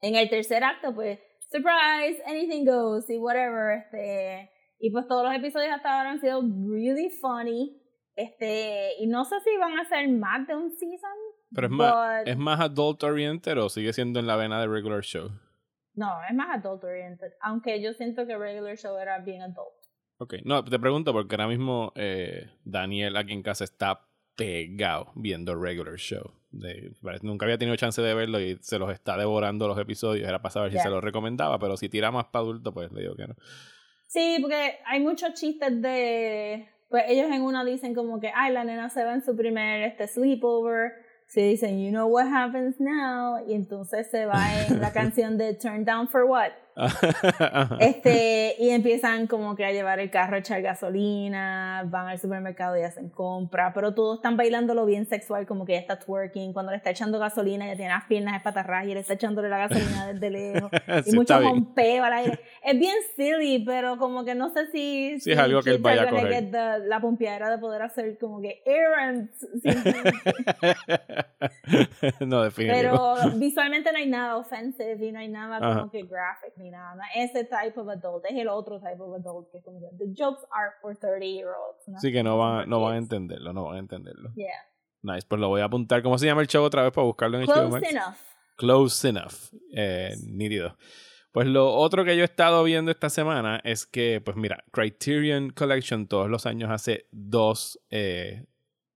[0.00, 3.78] en el tercer acto pues surprise, anything goes y whatever.
[3.78, 7.80] Este, y pues todos los episodios hasta ahora han sido really funny.
[8.16, 11.33] Este, y no sé si van a ser más de un season.
[11.52, 15.02] Pero es más, ¿es más adult oriented o sigue siendo en la vena de regular
[15.02, 15.30] show?
[15.94, 17.32] No, es más adult oriented.
[17.40, 19.74] Aunque yo siento que regular show era bien adult.
[20.18, 25.54] Ok, no, te pregunto porque ahora mismo eh, Daniel aquí en casa está pegado viendo
[25.54, 26.32] regular show.
[26.50, 30.28] De- nunca había tenido chance de verlo y se los está devorando los episodios.
[30.28, 33.02] Era para saber si se los recomendaba, pero si tira más para adulto, pues le
[33.02, 33.34] digo que no.
[34.06, 36.68] Sí, porque hay muchos chistes de.
[36.88, 39.82] Pues ellos en una dicen como que, ay, la nena se va en su primer
[39.82, 40.92] este, sleepover.
[41.26, 43.38] Se dicen, you know what happens now.
[43.46, 46.52] Y entonces se va en la canción de Turn Down for What.
[47.80, 52.76] Este, y empiezan como que a llevar el carro a echar gasolina, van al supermercado
[52.76, 56.72] y hacen compra, pero todos están bailándolo bien sexual, como que ella está twerking, cuando
[56.72, 60.06] le está echando gasolina, ella tiene las piernas espatarradas y él está echándole la gasolina
[60.12, 60.70] desde lejos,
[61.06, 61.64] y Sí, mucho está bien.
[61.64, 62.40] pompeo al aire.
[62.62, 66.02] Es bien silly, pero como que no sé si, Sí, es algo que él vaya
[66.02, 66.48] a coger.
[66.86, 69.46] la pompeadera de poder hacer como que errands.
[72.20, 72.76] no, definitivo.
[72.76, 75.88] Pero visualmente no hay nada offensive y no hay nada como Ajá.
[75.90, 76.94] que graphic ni nada.
[76.94, 79.86] No, Ese type of adult es el otro type of adult que es como que
[79.98, 81.96] the jokes are for 30 year olds.
[81.96, 84.32] Así que no van, no van a entenderlo, no van a entenderlo.
[84.34, 84.52] Yeah.
[85.02, 86.02] Nice, pues lo voy a apuntar.
[86.02, 87.88] ¿Cómo se llama el show otra vez para buscarlo en HBO Max?
[87.88, 88.14] Close enough.
[88.56, 89.34] Close enough.
[89.76, 90.76] Eh, nítido.
[91.34, 95.50] Pues lo otro que yo he estado viendo esta semana es que, pues mira, Criterion
[95.50, 98.46] Collection todos los años hace dos eh,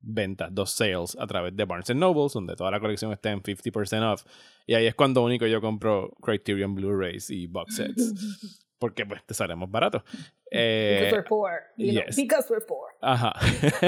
[0.00, 4.12] ventas, dos sales a través de Barnes Noble, donde toda la colección está en 50%
[4.12, 4.24] off.
[4.66, 8.64] Y ahí es cuando único yo compro Criterion Blu-rays y box sets.
[8.78, 10.04] Porque pues te sale más barato.
[10.50, 11.50] Eh, Because we're poor.
[11.76, 12.16] You know, yes.
[12.16, 12.90] because we're poor.
[13.00, 13.32] Ajá.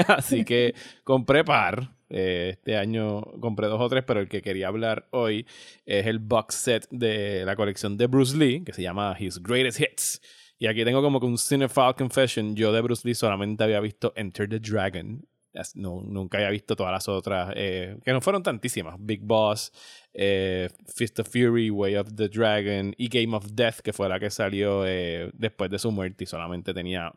[0.07, 1.95] Así que compré par.
[2.09, 5.47] Eh, este año compré dos o tres, pero el que quería hablar hoy
[5.85, 9.79] es el box set de la colección de Bruce Lee, que se llama His Greatest
[9.79, 10.21] Hits.
[10.59, 12.53] Y aquí tengo como que un Cinephile Confession.
[12.55, 15.25] Yo de Bruce Lee solamente había visto Enter the Dragon
[15.75, 18.95] no- nunca había visto todas las otras, eh, que no fueron tantísimas.
[18.99, 19.71] Big Boss,
[20.13, 24.19] eh, Fist of Fury, Way of the Dragon y Game of Death, que fue la
[24.19, 27.11] que salió eh, después de su muerte y solamente tenía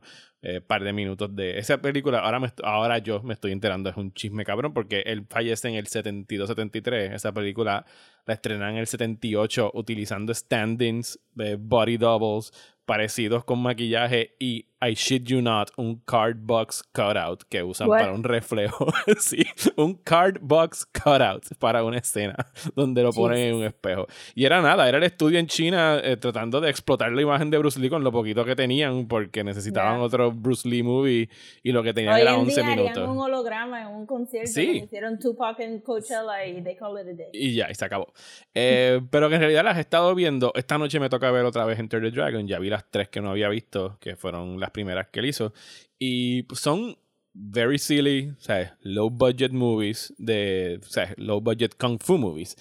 [0.47, 2.19] un par de minutos de esa película.
[2.19, 5.87] Ahora, ahora yo me estoy enterando, es un chisme cabrón, porque él fallece en el
[5.87, 7.15] 72-73.
[7.15, 7.87] Esa película
[8.27, 12.53] la estrenan en el 78 utilizando stand-ins, eh, body doubles,
[12.87, 18.01] parecidos con maquillaje y, I shit you not, un card box cutout que usan What?
[18.01, 18.87] para un reflejo.
[19.19, 19.43] sí,
[19.77, 22.35] un card box cutout para una escena
[22.77, 24.07] donde lo ponen en un espejo.
[24.35, 27.57] Y era nada, era el estudio en China eh, tratando de explotar la imagen de
[27.57, 30.03] Bruce Lee con lo poquito que tenían porque necesitaban Ya.
[30.03, 31.31] otro Bruce Lee movie
[31.63, 33.09] y lo que tenían Hoy era en 11 día minutos.
[33.09, 34.51] un holograma en un concierto.
[34.53, 34.83] Sí.
[34.85, 37.29] Hicieron Tupac en Coachella y they call it a day.
[37.33, 38.13] Y ya, y se acabó.
[38.53, 40.53] Eh, pero que en realidad las he estado viendo.
[40.55, 42.47] Esta noche me toca ver otra vez Enter the Dragon.
[42.47, 45.53] Ya vi las tres que no había visto, que fueron las primeras que él hizo.
[45.99, 46.97] Y son
[47.33, 52.57] very silly, sea, low budget movies, de, sea, low budget kung fu movies.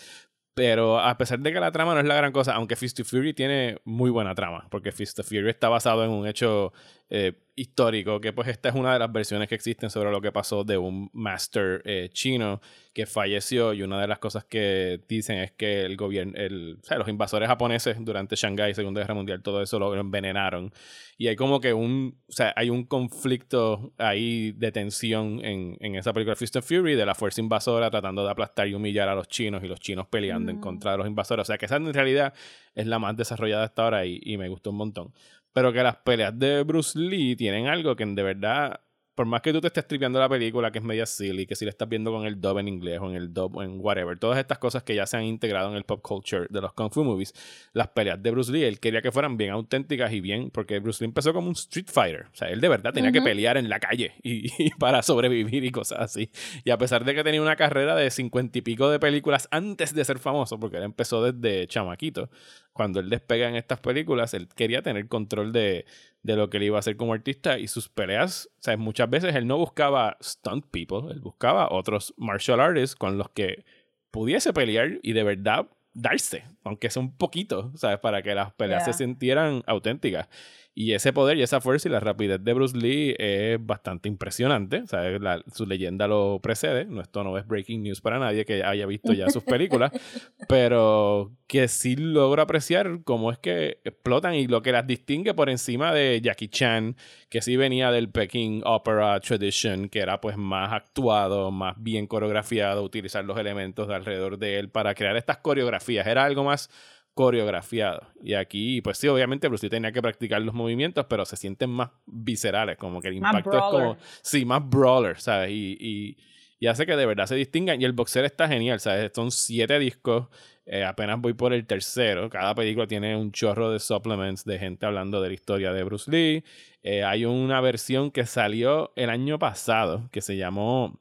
[0.56, 3.08] Pero a pesar de que la trama no es la gran cosa, aunque Fist of
[3.08, 6.74] Fury tiene muy buena trama, porque Fist of Fury está basado en un hecho
[7.10, 10.32] eh, histórico, que pues esta es una de las versiones que existen sobre lo que
[10.32, 12.60] pasó de un master eh, chino
[12.94, 16.86] que falleció y una de las cosas que dicen es que el gobierno, el, o
[16.86, 20.72] sea, los invasores japoneses durante Shanghái, Segunda Guerra Mundial, todo eso lo envenenaron.
[21.16, 25.96] Y hay como que un, o sea, hay un conflicto ahí de tensión en, en
[25.96, 29.16] esa película Fist of Fury de la fuerza invasora tratando de aplastar y humillar a
[29.16, 30.62] los chinos y los chinos peleando en Mm.
[30.62, 31.44] contra de los invasores.
[31.44, 32.34] O sea, que esa en realidad
[32.74, 35.14] es la más desarrollada hasta ahora y, y me gustó un montón.
[35.54, 38.82] Pero que las peleas de Bruce Lee tienen algo que de verdad,
[39.16, 41.66] por más que tú te estés tripeando la película, que es media silly, que si
[41.66, 44.18] la estás viendo con el dub en inglés o en el dub o en whatever,
[44.18, 46.92] todas estas cosas que ya se han integrado en el pop culture de los Kung
[46.92, 47.34] Fu movies,
[47.74, 51.04] las peleas de Bruce Lee, él quería que fueran bien auténticas y bien, porque Bruce
[51.04, 52.26] Lee empezó como un street fighter.
[52.34, 55.64] O sea, él de verdad tenía que pelear en la calle y, y para sobrevivir
[55.64, 56.32] y cosas así.
[56.64, 59.94] Y a pesar de que tenía una carrera de cincuenta y pico de películas antes
[59.94, 62.30] de ser famoso, porque él empezó desde chamaquito,
[62.74, 65.86] cuando él despega en estas películas, él quería tener control de,
[66.24, 69.10] de lo que él iba a hacer como artista y sus peleas, o sea, muchas
[69.10, 73.66] veces él no buscaba stunt people, él buscaba otros martial artists con los que
[74.10, 78.00] pudiese pelear y de verdad darse, aunque sea un poquito, ¿sabes?
[78.00, 78.94] Para que las peleas Yeah.
[78.94, 80.28] se sintieran auténticas.
[80.76, 84.88] Y ese poder y esa fuerza y la rapidez de Bruce Lee es bastante impresionante.
[84.88, 85.22] ¿sabes?
[85.22, 86.86] La- su leyenda lo precede.
[86.86, 89.92] No, esto no es breaking news para nadie que haya visto ya sus películas.
[90.48, 95.50] pero que sí logro apreciar cómo es que explotan y lo que las distingue por
[95.50, 96.96] encima de Jackie Chan,
[97.30, 102.84] que sí venía del Peking Opera Tradition, que era pues más actuado, más bien coreografiado,
[102.84, 106.08] utilizar los elementos de alrededor de él para crear estas coreografías.
[106.08, 106.70] Era algo más
[107.14, 108.08] coreografiado.
[108.22, 111.70] Y aquí, pues sí, obviamente Bruce Lee tenía que practicar los movimientos, pero se sienten
[111.70, 115.52] más viscerales, como que el impacto es como, sí, más brawler, ¿sabes?
[115.52, 116.18] Y, y,
[116.60, 117.82] y hace que de verdad se distingan.
[117.82, 119.12] Y el boxer está genial, ¿sabes?
[119.14, 120.28] Son siete discos.
[120.66, 122.30] eh, apenas voy por el tercero.
[122.30, 126.10] Cada película tiene un chorro de supplements de gente hablando de la historia de Bruce
[126.10, 126.44] Lee.
[126.82, 131.00] Eh, hay una versión que salió el año pasado que se llamó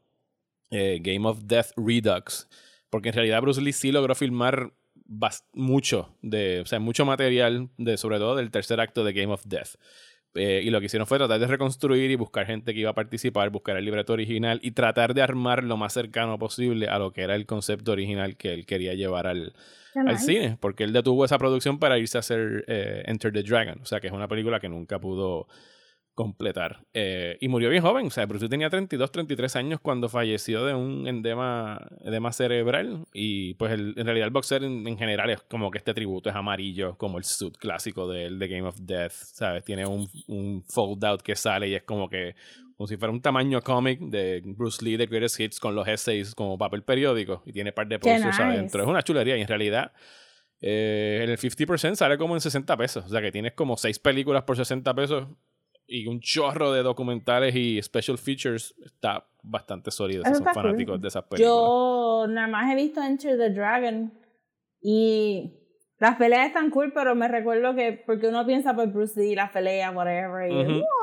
[0.70, 2.48] eh, Game of Death Redux.
[2.90, 4.72] Porque en realidad Bruce Lee sí logró filmar
[5.52, 9.44] mucho, de, o sea, mucho material, de, sobre todo del tercer acto de Game of
[9.46, 9.76] Death.
[10.34, 12.94] Eh, y lo que hicieron fue tratar de reconstruir y buscar gente que iba a
[12.94, 17.12] participar, buscar el libreto original y tratar de armar lo más cercano posible a lo
[17.12, 19.52] que era el concepto original que él quería llevar al,
[19.94, 23.78] al cine, porque él detuvo esa producción para irse a hacer eh, Enter the Dragon,
[23.82, 25.48] o sea que es una película que nunca pudo
[26.14, 26.84] completar.
[26.92, 30.64] Eh, y murió bien joven, o sea, Bruce Lee tenía 32, 33 años cuando falleció
[30.66, 35.30] de un endema, edema cerebral y pues el- en realidad el boxer en, en general
[35.30, 38.68] es como que este tributo es amarillo, como el suit clásico de él, de Game
[38.68, 39.64] of Death, ¿sabes?
[39.64, 42.34] Tiene un, un fold out que sale y es como que
[42.76, 46.34] como si fuera un tamaño cómic de Bruce Lee de Greatest Hits con los essays
[46.34, 48.42] como papel periódico y tiene par de posters nice.
[48.42, 48.82] adentro.
[48.82, 49.92] Es una chulería y en realidad
[50.60, 53.04] eh, el 50% sale como en 60 pesos.
[53.06, 55.28] O sea que tienes como 6 películas por 60 pesos
[55.86, 58.74] y un chorro de documentales y special features.
[58.84, 60.54] Está bastante sólido si son cool.
[60.54, 61.52] fanáticos de esas películas.
[61.52, 64.12] Yo nada más he visto Enter the Dragon
[64.80, 65.52] y
[65.98, 69.50] las peleas están cool, pero me recuerdo que porque uno piensa por Bruce Lee, las
[69.50, 70.64] peleas, whatever, y.
[70.64, 71.01] ¡guau!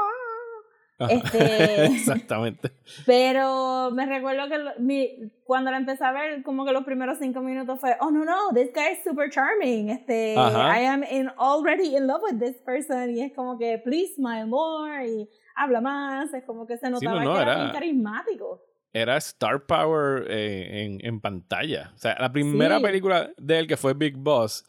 [0.99, 1.13] Ajá.
[1.13, 2.71] este- Exactamente.
[3.05, 7.17] pero me recuerdo que lo- mi- cuando la empecé a ver, como que los primeros
[7.19, 10.79] cinco minutos fue, oh no, no, this guy is super charming, este, Ajá.
[10.79, 14.45] I am in, already in love with this person, y es como que, please smile
[14.45, 18.61] more, y habla más, es como que se notaba no, que era, era- bien carismático.
[18.91, 21.91] Era Star Power eh, en, en pantalla.
[21.93, 22.83] O sea, la primera Sí.
[22.83, 24.65] película de él, que fue Big Boss,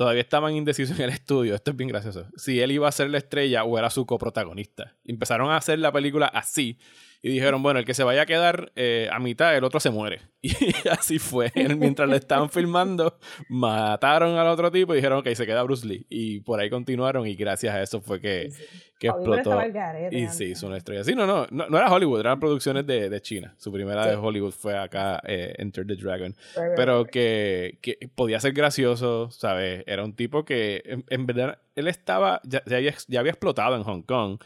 [0.00, 1.54] todavía estaban indecisos en el estudio.
[1.54, 2.24] Esto es bien gracioso.
[2.34, 4.96] Si él iba a ser la estrella o era su coprotagonista.
[5.04, 6.78] Empezaron a hacer la película así.
[7.22, 9.90] Y dijeron, bueno, el que se vaya a quedar eh, a mitad, el otro se
[9.90, 10.20] muere.
[10.42, 11.52] Y así fue.
[11.76, 13.18] Mientras lo estaban filmando,
[13.50, 16.06] mataron al otro tipo y dijeron, ok, se queda Bruce Lee.
[16.08, 18.50] Y por ahí continuaron y gracias a eso fue que,
[18.98, 19.50] que explotó.
[19.50, 21.04] garete Y se hizo una estrella.
[21.04, 23.54] Sí, no, no, no, no era Hollywood, eran producciones de, de China.
[23.58, 26.34] Su primera de Hollywood fue acá, eh, Enter the Dragon.
[26.56, 27.12] Right, right, Pero right.
[27.12, 29.84] que, que podía ser gracioso, ¿sabes?
[29.86, 33.76] Era un tipo que, en, en verdad, él estaba, ya, ya había, ya había explotado
[33.76, 34.40] en Hong Kong.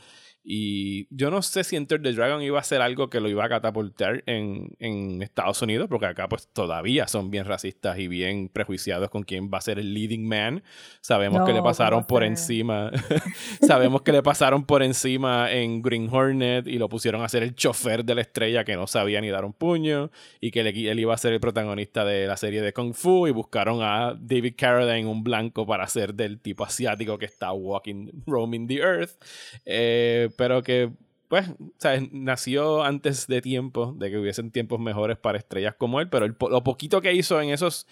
[0.46, 3.46] Y yo no sé si Enter the Dragon iba a ser algo que lo iba
[3.46, 8.50] a catapultar en, en Estados Unidos, porque acá pues todavía son bien racistas y bien
[8.50, 10.62] prejuiciados con quién va a ser el leading man.
[11.00, 12.90] Sabemos que le pasaron ¿cómo por encima,
[13.66, 17.54] sabemos que le pasaron por encima en Green Hornet y lo pusieron a ser el
[17.54, 20.10] chofer de la estrella que no sabía ni dar un puño
[20.42, 23.26] y que él, él iba a ser el protagonista de la serie de Kung Fu
[23.26, 28.10] y buscaron a David Carradine, un blanco, para ser del tipo asiático que está walking,
[28.26, 29.12] roaming the earth.
[29.64, 30.92] Eh, pero que,
[31.28, 32.12] pues, ¿sabes?
[32.12, 36.36] nació antes de tiempo, de que hubiesen tiempos mejores para estrellas como él, pero el
[36.38, 37.86] lo poquito que hizo en esos...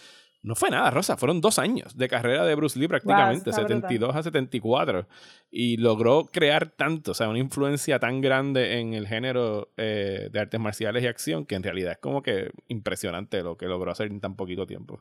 [0.45, 1.17] No fue nada, Rosa.
[1.17, 3.69] Fueron dos años de carrera de Bruce Lee prácticamente, brutal.
[3.69, 5.07] 72 a 74.
[5.53, 10.41] Y logró crear tanto, o sea, una influencia tan grande en el género eh, de
[10.41, 14.09] artes marciales y acción que en realidad es como que impresionante lo que logró hacer
[14.09, 15.01] en tan poquito tiempo.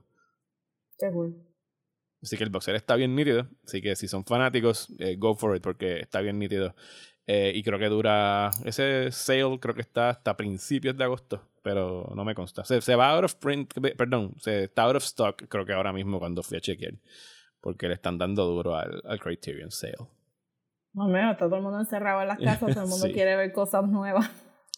[0.99, 1.36] Qué cool.
[2.21, 3.47] Así que el boxer está bien nítido.
[3.65, 6.75] Así que si son fanáticos, eh, go for it porque está bien nítido.
[7.34, 8.52] Eh, y creo que dura.
[8.65, 11.41] Ese sale creo que está hasta principios de agosto.
[11.63, 12.65] Pero no me consta.
[12.65, 13.74] Se, se va out of print.
[13.96, 15.41] Perdón, se está out of stock.
[15.48, 16.96] Creo que ahora mismo cuando fui a chequear.
[17.62, 19.96] Porque le están dando duro al, al Criterion Sale.
[20.91, 23.13] No, menos, está todo el mundo encerrado en las casas, todo el mundo Sí.
[23.13, 24.30] quiere ver cosas nuevas.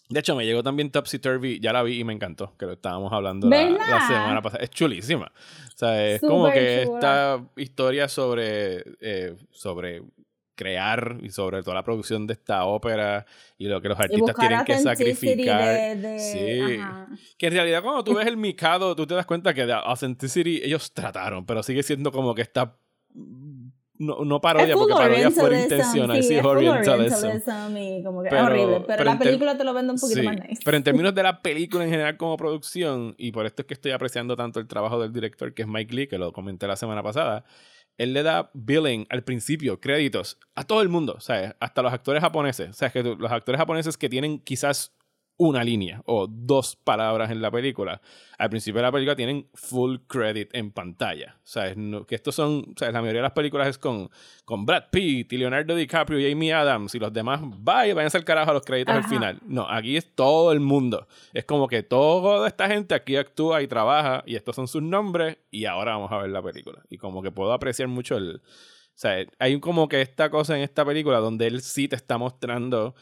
[0.10, 2.74] De hecho, me llegó también Topsy Turvy, ya la vi y me encantó, que lo
[2.74, 4.64] estábamos hablando la, semana pasada.
[4.64, 5.32] Es chulísima.
[5.74, 6.98] O sea, es como que chula.
[6.98, 10.04] esta historia sobre, eh, sobre
[10.64, 13.26] crear y sobre toda la producción de esta ópera
[13.58, 15.64] y lo que los artistas tienen que sacrificar.
[15.68, 16.78] de- de- sí.
[16.82, 17.08] ajá.
[17.38, 20.62] Que en realidad cuando tú ves el Mikado, tú te das cuenta que de Authenticity
[20.64, 22.76] ellos trataron, pero sigue siendo como que está...
[24.00, 26.18] No, no parodia, porque parodia fue intencional.
[26.18, 27.26] sí, Sí, es full orientalism.
[27.28, 28.74] orientalism y como que Pero- es horrible.
[28.74, 30.62] Pero, pero la película te lo vende un poquito Sí, más nice.
[30.66, 33.76] Pero en términos de la película en general como producción, y por esto es que
[33.76, 36.76] estoy apreciando tanto el trabajo del director, que es Mike Lee, que lo comenté la
[36.76, 37.46] semana pasada,
[37.98, 41.56] él le da billing al principio, créditos, a todo el mundo, ¿sabes?
[41.60, 42.70] Hasta los actores japoneses.
[42.70, 44.94] O sea, que los actores japoneses que tienen quizás
[45.38, 48.02] una línea o dos palabras en la película,
[48.38, 51.40] al principio de la película tienen full credit en pantalla.
[51.44, 51.76] ¿Sabes?
[51.76, 52.94] No, que estos son, ¿sabes?
[52.94, 54.10] La mayoría de las películas es con,
[54.46, 58.26] con Brad Pitt y Leonardo DiCaprio y Amy Adams y los demás, bye, váyanse al
[58.26, 59.10] carajo a los créditos al Ajá.
[59.10, 59.40] final.
[59.46, 61.08] No, aquí es todo el mundo.
[61.34, 65.38] Es como que toda esta gente aquí actúa y trabaja y estos son sus nombres
[65.50, 66.84] y ahora vamos a ver la película.
[66.90, 68.42] Y como que puedo apreciar mucho el...
[68.96, 72.20] O sea, hay como que esta cosa en esta película donde él sí te está
[72.20, 72.94] mostrando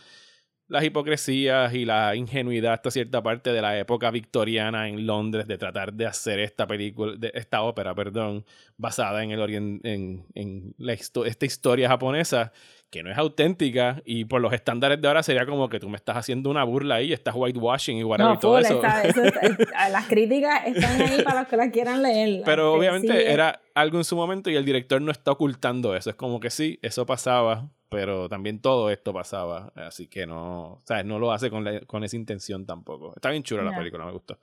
[0.72, 5.58] las hipocresías y la ingenuidad hasta cierta parte de la época victoriana en Londres de
[5.58, 8.46] tratar de hacer esta película, de esta ópera, perdón,
[8.78, 12.54] basada en el orien- en, en la histo- esta historia japonesa
[12.90, 15.96] que no es auténtica y por los estándares de ahora sería como que tú me
[15.98, 18.76] estás haciendo una burla ahí, estás whitewashing y whatever No, y todo full, eso.
[18.76, 22.42] está- eso está- las críticas están ahí para los que las quieran leer.
[22.46, 26.10] Pero obviamente sí, era algo en su momento y el director no está ocultando eso.
[26.10, 29.74] Es como que sí, eso pasaba, pero también todo esto pasaba.
[29.76, 31.04] Así que no, ¿sabes?
[31.06, 33.14] No lo hace con, la- con esa intención tampoco.
[33.16, 33.78] Está bien chula la Ya.
[33.78, 34.38] película, me gustó.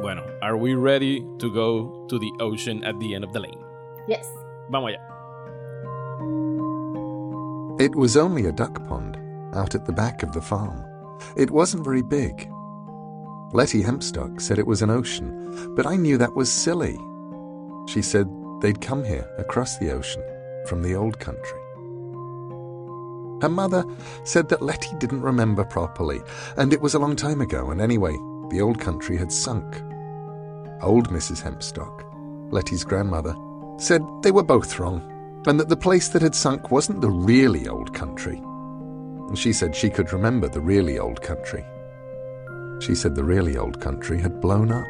[0.00, 3.58] Bueno, are we ready to go to the ocean at the end of the lane?
[4.06, 4.26] Yes.
[4.70, 5.00] Vamos allá.
[7.80, 9.16] It was only a duck pond
[9.54, 10.84] out at the back of the farm.
[11.36, 12.48] It wasn't very big.
[13.52, 16.96] Letty Hempstock said it was an ocean, but I knew that was silly.
[17.88, 18.28] She said
[18.60, 20.22] they'd come here across the ocean
[20.68, 21.58] from the old country.
[23.40, 23.84] Her mother
[24.24, 26.20] said that Letty didn't remember properly,
[26.56, 28.12] and it was a long time ago, and anyway,
[28.50, 29.82] the old country had sunk.
[30.82, 31.42] Old Mrs.
[31.42, 32.04] Hempstock,
[32.52, 33.34] Letty's grandmother,
[33.78, 35.02] said they were both wrong,
[35.46, 38.38] and that the place that had sunk wasn't the really old country.
[38.38, 41.64] And she said she could remember the really old country.
[42.80, 44.86] She said the really old country had blown up.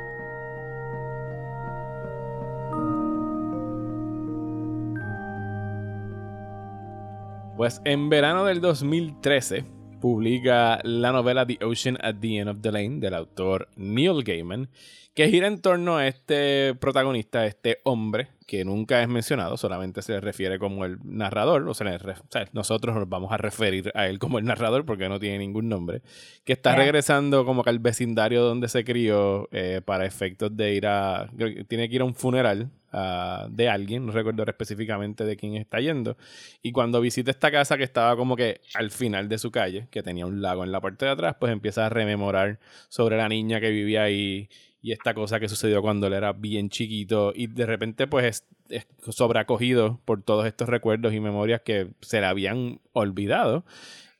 [7.58, 9.64] Pues en verano del 2013
[10.00, 14.68] publica la novela The Ocean at the End of the Lane del autor Neil Gaiman,
[15.12, 20.12] que gira en torno a este protagonista, este hombre que nunca es mencionado, solamente se
[20.12, 23.36] le refiere como el narrador, o sea, le re- o sea, nosotros nos vamos a
[23.36, 26.02] referir a él como el narrador porque no tiene ningún nombre,
[26.44, 30.86] que está regresando como que al vecindario donde se crió eh, para efectos de ir
[30.86, 31.28] a,
[31.66, 35.80] tiene que ir a un funeral ah, de alguien, no recuerdo específicamente de quién está
[35.80, 36.16] yendo.
[36.62, 40.02] Y cuando visita esta casa que estaba como que al final de su calle, que
[40.02, 42.58] tenía un lago en la parte de atrás, pues empieza a rememorar
[42.88, 44.48] sobre la niña que vivía ahí
[44.80, 48.46] y esta cosa que sucedió cuando él era bien chiquito y de repente pues es,
[48.68, 48.86] es
[50.04, 53.64] por todos estos recuerdos y memorias que se le habían olvidado.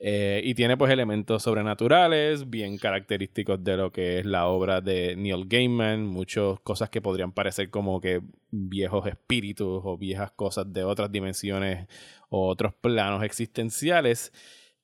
[0.01, 5.17] Eh, y tiene pues elementos sobrenaturales, bien característicos de lo que es la obra de
[5.17, 8.21] Neil Gaiman, muchas cosas que podrían parecer como que
[8.51, 11.89] viejos espíritus o viejas cosas de otras dimensiones
[12.29, 14.33] o otros planos existenciales.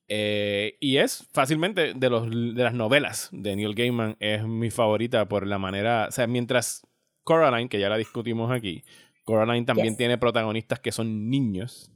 [0.07, 5.27] Eh, y es fácilmente de, los, de las novelas de Neil Gaiman, es mi favorita
[5.27, 6.85] por la manera, o sea, mientras
[7.23, 8.83] Coraline, que ya la discutimos aquí,
[9.23, 9.97] Coraline también Yes.
[9.97, 11.91] tiene protagonistas que son niños,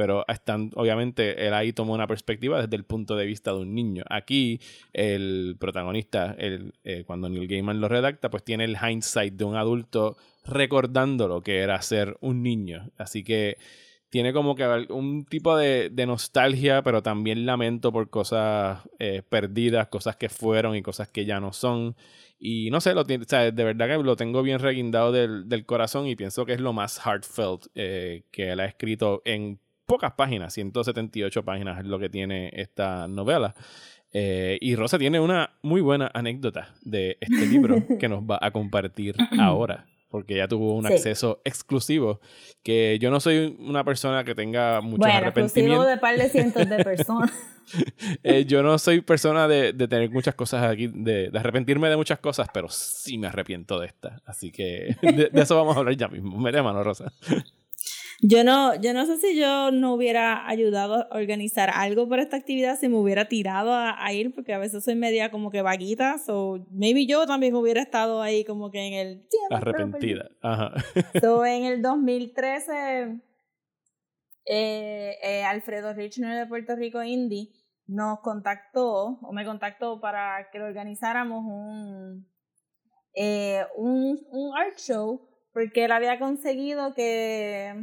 [0.00, 3.74] pero están, obviamente, él ahí toma una perspectiva desde el punto de vista de un
[3.74, 4.02] niño.
[4.08, 4.58] Aquí,
[4.94, 9.56] el protagonista, el, eh, cuando Neil Gaiman lo redacta, pues tiene el hindsight de un
[9.56, 12.90] adulto recordando lo que era ser un niño.
[12.96, 13.58] Así que
[14.08, 20.16] tiene como que un tipo de, nostalgia, pero también lamento por cosas eh, perdidas, cosas
[20.16, 21.94] que fueron y cosas que ya no son.
[22.38, 25.66] Y no sé, lo o sea, de verdad que lo tengo bien reguindado del, del
[25.66, 29.60] corazón y pienso que es lo más heartfelt eh, que él ha escrito en
[29.90, 33.54] pocas páginas, 178 páginas es lo que tiene esta novela.
[34.12, 38.50] Eh, y Rosa tiene una muy buena anécdota de este libro que nos va a
[38.50, 40.92] compartir ahora, porque ya tuvo un Sí.
[40.94, 42.20] acceso exclusivo,
[42.64, 45.86] que yo no soy una persona que tenga muchos Bueno, exclusivo arrepentimientos.
[45.86, 47.30] de par de cientos de personas.
[48.24, 51.96] Eh, yo no soy persona de, de tener muchas cosas aquí, de, de arrepentirme de
[51.96, 54.20] muchas cosas, pero sí me arrepiento de esta.
[54.26, 56.36] Así que de, de eso vamos a hablar ya mismo.
[56.40, 57.12] Mete mano, Rosa.
[58.22, 62.36] Yo no, yo no sé si yo no hubiera ayudado a organizar algo para esta
[62.36, 65.62] actividad si me hubiera tirado a, a ir, porque a veces soy media como que
[65.62, 69.26] vaguita, o maybe yo también hubiera estado ahí como que en el...
[69.30, 70.30] "Sí, I'm a Arrepentida.
[70.42, 70.72] Ajá.
[71.20, 73.20] So, en el 2013,
[74.44, 77.48] eh, eh, Alfredo Richner de Puerto Rico Indie
[77.86, 82.28] nos contactó, o me contactó para que le organizáramos un,
[83.14, 87.74] eh, un, un art show, porque él había conseguido que,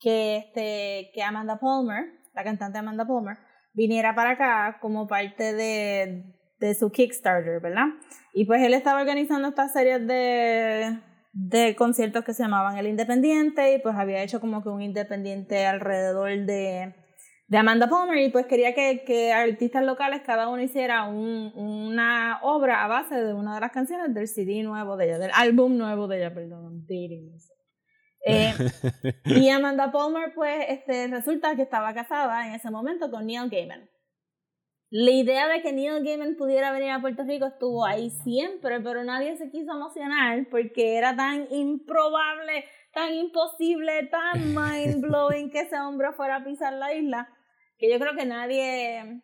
[0.00, 3.36] que, este, que Amanda Palmer, la cantante Amanda Palmer,
[3.72, 6.24] viniera para acá como parte de,
[6.58, 7.86] de su Kickstarter, ¿verdad?
[8.34, 10.98] Y pues él estaba organizando estas series de,
[11.32, 15.66] de conciertos que se llamaban El Independiente y pues había hecho como que un independiente
[15.66, 16.94] alrededor de,
[17.46, 22.40] de Amanda Palmer y pues quería que, que artistas locales cada uno hiciera un, una
[22.42, 25.76] obra a base de una de las canciones del CD nuevo de ella, del álbum
[25.76, 27.32] nuevo de ella, perdón, dating.
[28.24, 28.52] Eh,
[29.24, 33.88] y Amanda Palmer, pues, este, resulta que estaba casada en ese momento con Neil Gaiman.
[34.92, 39.04] La idea de que Neil Gaiman pudiera venir a Puerto Rico estuvo ahí siempre, pero
[39.04, 45.78] nadie se quiso emocionar porque era tan improbable, tan imposible, tan mind blowing que ese
[45.78, 47.28] hombre fuera a pisar la isla,
[47.78, 49.22] que yo creo que nadie,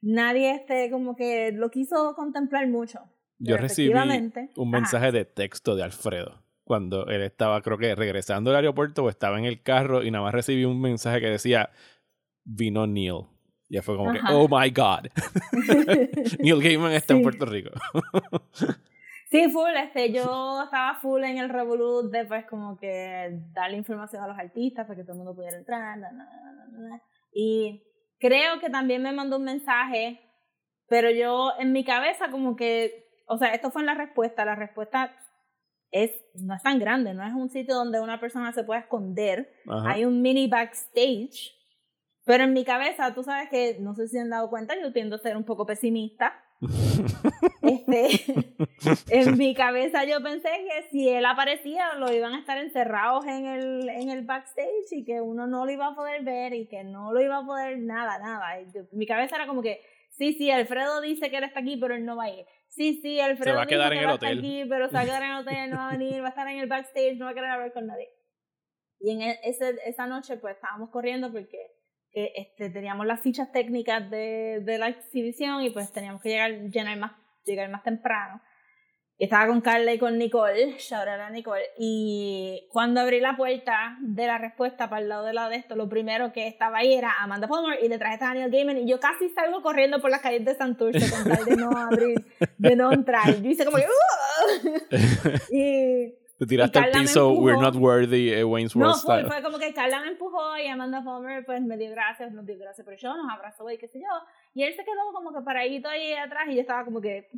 [0.00, 3.00] nadie este, como que lo quiso contemplar mucho.
[3.38, 4.80] Yo recibí un Ajá.
[4.80, 9.38] mensaje de texto de Alfredo cuando él estaba, creo que regresando al aeropuerto o estaba
[9.38, 11.70] en el carro y nada más recibí un mensaje que decía,
[12.44, 13.26] vino Neil.
[13.68, 15.08] Y fue como que, oh my God.
[16.40, 17.22] Neil Gaiman está en.
[17.22, 17.70] Puerto Rico.
[19.30, 24.22] Sí, full, este, yo estaba full en el revolut de pues como que darle información
[24.22, 27.02] a los artistas para que todo el mundo pudiera entrar, na, na, na, na, na.
[27.32, 27.82] y
[28.20, 30.20] creo que también me mandó un mensaje,
[30.86, 34.54] pero yo en mi cabeza como que, o sea, esto fue en la respuesta, la
[34.54, 35.16] respuesta
[35.92, 39.52] es, no es tan grande, no es un sitio donde una persona se pueda esconder,
[39.68, 39.92] Ajá.
[39.92, 41.54] hay un mini backstage,
[42.24, 45.16] pero en mi cabeza, tú sabes que, no sé si han dado cuenta, yo tiendo
[45.16, 46.34] a ser un poco pesimista.
[47.62, 48.08] Este,
[49.10, 53.46] en mi cabeza yo pensé que si él aparecía lo iban a estar encerrados en
[53.46, 56.82] el, en el backstage y que uno no lo iba a poder ver y que
[56.82, 58.58] no lo iba a poder nada, nada.
[58.90, 59.80] Mi cabeza era como que,
[60.12, 62.46] sí, sí, Alfredo dice que él está aquí, pero él no va a ir.
[62.68, 64.38] Sí, sí, Alfredo va a quedar dijo en que el hotel.
[64.38, 66.30] aquí, pero se va a quedar en el hotel, no va a venir, va a
[66.30, 68.08] estar en el backstage, no va a querer hablar con nadie.
[69.00, 71.58] Y en e- ese, esa noche pues estábamos corriendo porque
[72.14, 76.50] eh, este, teníamos las fichas técnicas de, de la exhibición y pues teníamos que llegar,
[76.70, 77.12] llenar más,
[77.44, 78.40] llegar más temprano.
[79.22, 83.96] Estaba con Carla y con Nicole, shout out a Nicole, y cuando abrí la puerta
[84.00, 86.92] de la respuesta para el lado de lado de esto, lo primero que estaba ahí
[86.92, 90.22] era Amanda Palmer y detrás estaba Neil Gaiman y yo casi salgo corriendo por las
[90.22, 92.26] calles de Santurce con tal de no abrir,
[92.58, 93.40] de no entrar.
[93.40, 94.88] Yo hice como que "Uh".
[95.52, 99.28] y Te tiraste al piso, we're not worthy, eh, Wayne's no, World fue, style.
[99.28, 102.58] fue como que Carla me empujó y Amanda Palmer pues me dio gracias, nos dio
[102.58, 104.08] gracias por show, nos abrazó y qué sé yo.
[104.52, 107.30] Y él se quedó como que paradito ahí atrás y yo estaba como que...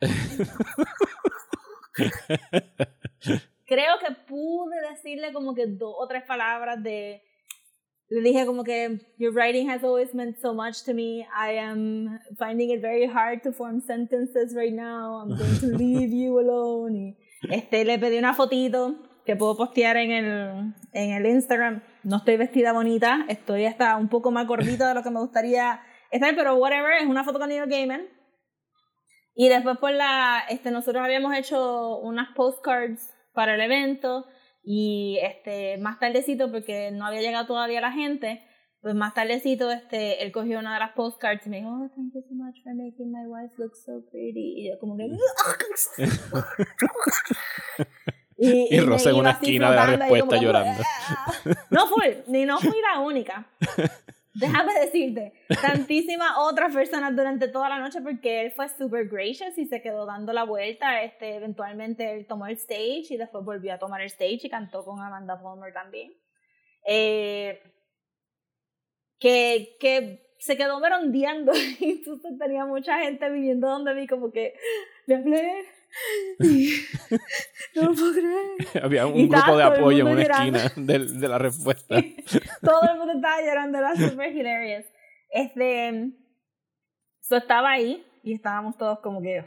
[3.66, 7.20] Creo que pudo decirle como que dos o tres palabras de
[8.10, 11.26] le dije como que your writing has always meant so much to me.
[11.36, 15.16] I am finding it very hard to form sentences right now.
[15.16, 16.96] I'm going to leave you alone.
[16.96, 17.16] Y
[17.50, 21.82] este le pedí una fotito que puedo postear en el en el Instagram.
[22.02, 25.80] No estoy vestida bonita, estoy hasta un poco más gordita de lo que me gustaría
[26.10, 28.02] estar, pero whatever, es una foto con Neil Gaiman.
[29.34, 34.26] Y después por la este nosotros habíamos hecho unas postcards para el evento
[34.62, 38.42] y este, más tardecito, porque no había llegado todavía la gente,
[38.84, 42.12] pues más tardecito este, él cogió una de las postcards y me dijo, oh, thank
[42.12, 44.60] you so much for making my wife look so pretty.
[44.60, 45.04] Y yo como que...
[48.36, 50.82] y, y Rosa en una esquina de la respuesta llorando.
[51.08, 51.32] Ah".
[51.70, 53.46] No fui, ni no fui la única.
[54.34, 55.32] Déjame decirte,
[55.62, 60.04] tantísimas otras personas durante toda la noche porque él fue super gracious y se quedó
[60.04, 61.00] dando la vuelta.
[61.02, 64.84] Este, eventualmente él tomó el stage y después volvió a tomar el stage y cantó
[64.84, 66.12] con Amanda Palmer también.
[66.86, 67.62] Eh,
[69.24, 74.52] que, que se quedó merondeando y entonces tenía mucha gente viniendo donde mí como que
[75.06, 75.64] le hablé
[77.76, 78.82] no lo puedo creer.
[78.84, 82.02] Había un grupo de apoyo en una esquina de, de, la respuesta.
[82.60, 84.84] Todo el mundo estaba llorando, era super hilarious.
[85.30, 86.10] Este,
[87.20, 89.44] so estaba ahí y estábamos todos como que...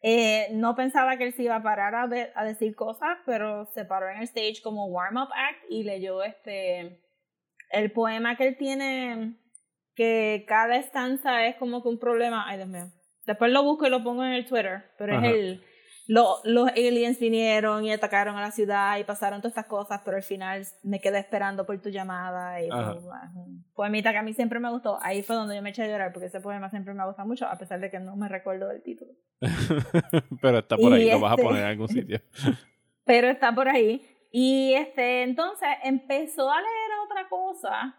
[0.00, 3.66] Eh, no pensaba que él se iba a parar a, de, a, decir cosas, pero
[3.74, 7.03] se paró en el stage como warm-up act y leyó este
[7.74, 9.36] el poema que él tiene,
[9.94, 12.44] que cada estanza es como que un problema.
[12.46, 12.90] Ay, Dios mío
[13.26, 15.64] Después lo busco y lo pongo en el Twitter, pero es el...
[16.06, 20.18] Lo, los aliens vinieron y atacaron a la ciudad y pasaron todas estas cosas, pero
[20.18, 22.62] al final me quedé esperando por tu llamada.
[22.62, 24.98] Y un poemita que a mí siempre me gustó.
[25.00, 27.46] Ahí fue donde yo me eché a llorar, porque ese poema siempre me gusta mucho,
[27.46, 29.12] a pesar de que no me recuerdo del título.
[30.42, 32.20] pero está por ahí, lo vas a poner en algún sitio.
[33.06, 34.06] pero está por ahí.
[34.30, 36.83] Y este, entonces empezó a leer
[37.14, 37.94] otra cosa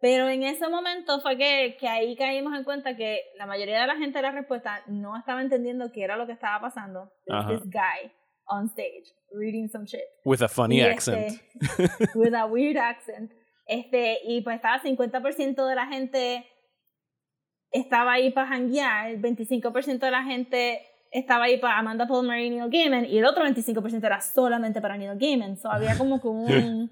[0.00, 3.86] pero en ese momento fue que, que ahí caímos en cuenta que la mayoría de
[3.86, 7.10] la gente de la respuesta no estaba entendiendo qué era lo que estaba pasando.
[7.48, 8.12] This guy
[8.46, 10.04] on stage reading some shit.
[10.24, 11.40] With a funny accent.
[11.60, 13.32] Este, with a weird accent.
[13.66, 16.46] Este, y pues estaba 50% de la gente
[17.72, 22.50] estaba ahí para janguear, el 25% de la gente estaba ahí para Amanda Palmer y
[22.50, 25.56] Neil Gaiman, y el otro 25% era solamente para Neil Gaiman.
[25.56, 26.90] So había como que un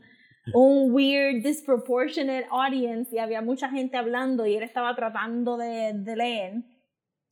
[0.53, 6.17] un weird, disproportionate audience y había mucha gente hablando y él estaba tratando de, de
[6.17, 6.55] leer.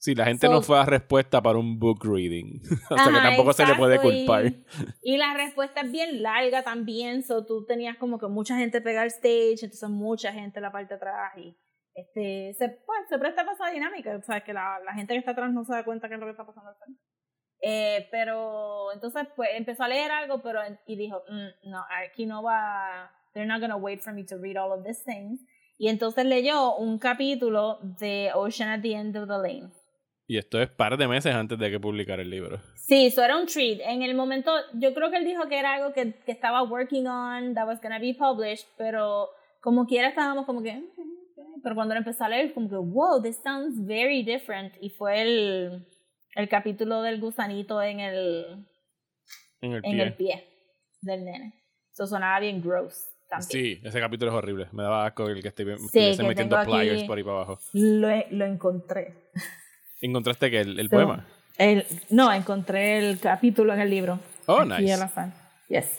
[0.03, 2.61] Sí, la gente no fue a respuesta para un book reading.
[2.91, 4.47] o sea que tampoco se le puede culpar.
[5.01, 7.23] Y, la respuesta es bien larga también.
[7.23, 10.73] So tú tenías como que mucha gente pega al stage, entonces mucha gente en la
[10.73, 11.33] parte de atrás.
[11.37, 11.57] Y
[11.95, 14.17] este, se, pues, se presta para esa dinámica.
[14.17, 16.21] O sea, que la, la gente que está atrás no se da cuenta qué es
[16.21, 16.73] lo que está pasando.
[17.65, 22.43] Eh, pero entonces pues empezó a leer algo pero y dijo, mm, no, aquí no
[22.43, 25.41] va, they're not gonna wait for me to read all of these things.
[25.79, 29.71] Y entonces leyó un capítulo de Ocean at the End of the Lane.
[30.27, 32.61] Y esto es par de meses antes de que publicara el libro.
[32.75, 33.81] Sí, eso era un treat.
[33.81, 37.07] En el momento, yo creo que él dijo que era algo que, que estaba working
[37.07, 40.83] on, that was gonna be published, pero como quiera estábamos como que...
[41.63, 44.75] Pero cuando lo empezó a leer, como que, wow, this sounds very different.
[44.81, 45.87] Y fue el,
[46.35, 48.67] el capítulo del gusanito en el,
[49.61, 49.91] en el, pie.
[49.91, 50.49] En el pie
[51.01, 51.55] del nene.
[51.93, 53.09] Eso sonaba bien gross.
[53.29, 53.51] También.
[53.51, 54.69] Sí, ese capítulo es horrible.
[54.73, 57.59] Me daba asco el que sí, metiendo pliers por ahí para abajo.
[57.73, 59.31] Lo, lo encontré.
[60.01, 61.27] ¿Encontraste que el, el poema?
[61.57, 64.21] El, no, encontré el capítulo en el libro.
[64.47, 64.99] Oh, nice.
[65.69, 65.99] Yes.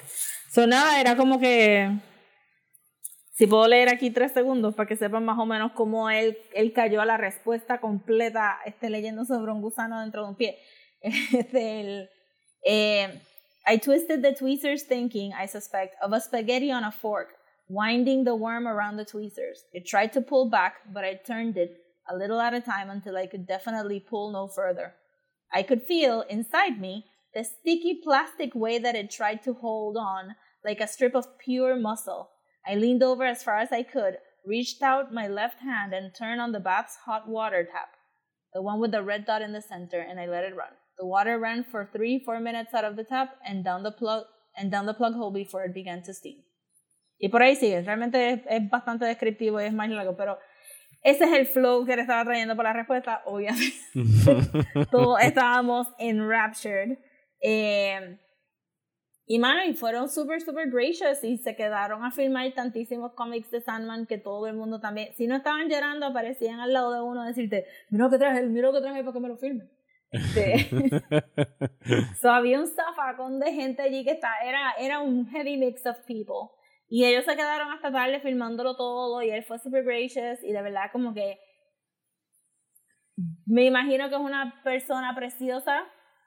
[0.52, 1.90] So nada, era como que
[3.34, 6.72] si puedo leer aquí tres segundos para que sepan más o menos cómo él, él
[6.72, 10.60] cayó a la respuesta completa este, leyendo sobre un gusano dentro de un pie.
[11.04, 12.10] Este,
[12.64, 13.22] eh,
[13.66, 17.30] I twisted the tweezers thinking, I suspect, of a spaghetti on a fork,
[17.68, 19.66] winding the worm around the tweezers.
[19.74, 21.78] It tried to pull back, but I turned it
[22.10, 24.94] a little at a time until I could definitely pull no further.
[25.52, 30.36] I could feel inside me the sticky plastic way that it tried to hold on,
[30.64, 32.30] like a strip of pure muscle.
[32.66, 36.42] I leaned over as far as I could, reached out my left hand, and turned
[36.42, 37.90] on the bath's hot water tap,
[38.54, 40.74] the one with the red dot in the center, and I let it run.
[40.98, 44.26] The water ran for three, four minutes out of the tap and down the plug
[44.56, 46.44] and down the plug hole before it began to steam.
[47.20, 50.38] Y por ahí sigue, realmente es, es bastante descriptivo y es más largo, pero
[51.04, 53.76] ese es el flow que le estaba trayendo por la respuesta, obviamente.
[54.92, 56.98] Todos estábamos enraptured.
[57.42, 58.20] Eh,
[59.26, 63.62] Y mano, y fueron súper, súper gracious y se quedaron a filmar tantísimos cómics de
[63.62, 67.22] Sandman que todo el mundo también, si no estaban llorando, aparecían al lado de uno
[67.22, 69.70] a decirte, mira lo que traje, mira lo que traje para que me lo filme.
[70.12, 70.70] Este,
[72.22, 75.98] so, había un zafacón de gente allí que está, era, era un heavy mix of
[76.06, 76.52] people.
[76.88, 80.62] Y ellos se quedaron hasta tarde filmándolo todo y él fue super gracious y de
[80.62, 81.40] verdad como que
[83.46, 85.84] me imagino que es una persona preciosa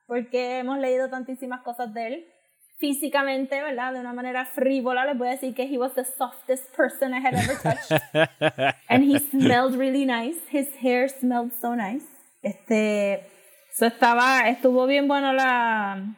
[0.06, 2.32] porque hemos leído tantísimas cosas de él.
[2.78, 3.94] Físicamente, ¿verdad?
[3.94, 7.26] De una manera frívola, les voy a decir que he was the softest person I
[7.26, 8.76] had ever touched.
[8.88, 10.36] And he smelled really nice.
[10.52, 12.04] His hair smelled so nice.
[12.42, 13.26] Este,
[13.72, 16.16] eso estaba, estuvo bien bueno la,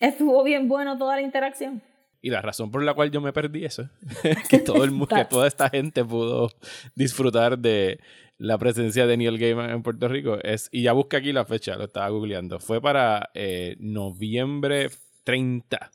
[0.00, 1.82] estuvo bien bueno toda la interacción.
[2.22, 3.88] Y la razón por la cual yo me perdí eso
[4.24, 6.50] es que todo el que toda esta gente pudo
[6.94, 8.00] disfrutar de
[8.36, 11.76] la presencia de Neil Gaiman en Puerto Rico es, y ya busqué aquí la fecha,
[11.76, 14.90] lo estaba googleando, fue para eh, noviembre
[15.24, 15.90] 30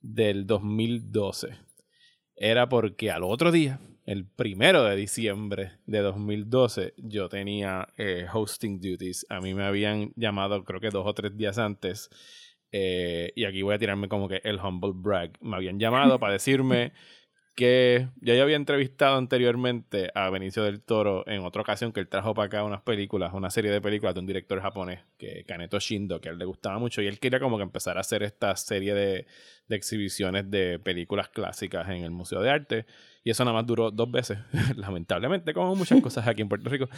[0.00, 1.56] del 2012.
[2.36, 8.80] Era porque al otro día, el primero de diciembre de 2012, yo tenía eh, hosting
[8.80, 9.26] duties.
[9.28, 12.10] A mí me habían llamado creo que dos o tres días antes.
[12.70, 15.32] eh, y aquí voy a tirarme como que el humble brag.
[15.40, 16.92] Me habían llamado para decirme
[17.58, 22.06] que ya yo había entrevistado anteriormente a Benicio del Toro en otra ocasión que él
[22.06, 25.80] trajo para acá unas películas, una serie de películas de un director japonés, que Kaneto
[25.80, 28.22] Shindo, que a él le gustaba mucho, y él quería como que empezar a hacer
[28.22, 29.26] esta serie de,
[29.66, 32.86] de exhibiciones de películas clásicas en el Museo de Arte,
[33.24, 34.38] y eso nada más duró dos veces,
[34.76, 36.88] lamentablemente, como muchas cosas aquí en Puerto Rico.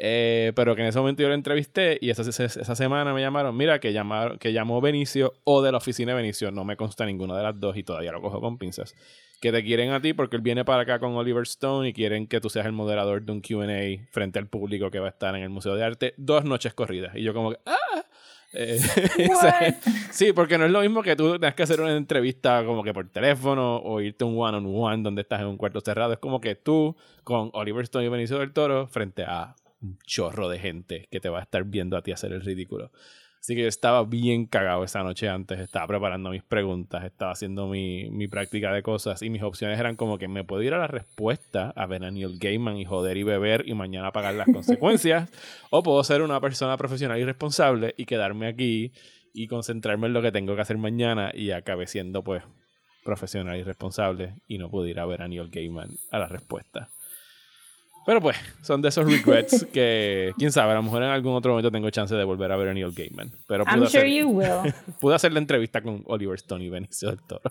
[0.00, 3.56] Eh, pero que en ese momento yo lo entrevisté y esa, esa, semana me llamaron,
[3.56, 7.06] mira, que, llamaron, que llamó Benicio o de la oficina de Benicio, no me consta
[7.06, 8.96] ninguna de las dos y todavía lo cojo con pinzas
[9.42, 12.28] que te quieren a ti porque él viene para acá con Oliver Stone y quieren
[12.28, 15.34] que tú seas el moderador de un QA frente al público que va a estar
[15.34, 17.16] en el Museo de Arte dos noches corridas.
[17.16, 18.04] Y yo como que, ¡ah!
[18.52, 18.78] Eh,
[20.12, 22.94] sí, porque no es lo mismo que tú tengas que hacer una entrevista como que
[22.94, 26.12] por teléfono o irte un one-on-one donde estás en un cuarto cerrado.
[26.12, 30.48] Es como que tú con Oliver Stone y Benicio del Toro frente a un chorro
[30.48, 32.92] de gente que te va a estar viendo a ti hacer el ridículo.
[33.42, 37.66] Así que yo estaba bien cagado esa noche antes, estaba preparando mis preguntas, estaba haciendo
[37.66, 40.78] mi, mi práctica de cosas y mis opciones eran como que me puedo ir a
[40.78, 44.46] la respuesta a ver a Neil Gaiman y joder y beber y mañana pagar las
[44.46, 45.28] consecuencias,
[45.70, 48.92] o puedo ser una persona profesional y responsable y quedarme aquí
[49.34, 52.44] y concentrarme en lo que tengo que hacer mañana y acabé siendo pues
[53.02, 56.90] profesional y responsable y no pude ir a ver a Neil Gaiman a la respuesta.
[58.04, 61.52] Pero pues, son de esos regrets que, quién sabe, a lo mejor en algún otro
[61.52, 63.30] momento tengo chance de volver a ver a Neil Gaiman.
[63.46, 64.72] Pero pude, I'm hacer, sure you will.
[65.00, 67.42] pude hacer la entrevista con Oliver Stone y Benicio del Toro.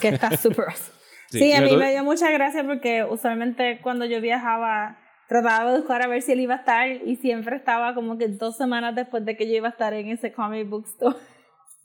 [0.00, 0.98] que está súper awesome.
[1.30, 5.72] Sí, Sí, a mí tuve- me dio mucha gracia porque usualmente cuando yo viajaba trataba
[5.72, 8.56] de buscar a ver si él iba a estar y siempre estaba como que dos
[8.56, 11.16] semanas después de que yo iba a estar en ese comic book store.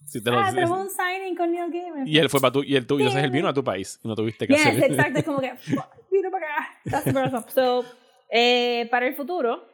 [0.06, 2.08] Sí, te lo- Ah, tenemos un signing con Neil Gaiman.
[2.08, 4.00] y él fue para tu, y él, tú, y entonces él vino a tu país
[4.04, 4.92] y no tuviste que Yes, hacer.
[4.92, 6.68] exacto, es como que "Fuck, vino para acá.
[6.90, 7.44] That's awesome.
[7.54, 7.84] So,
[8.36, 9.68] eh, para el futuro,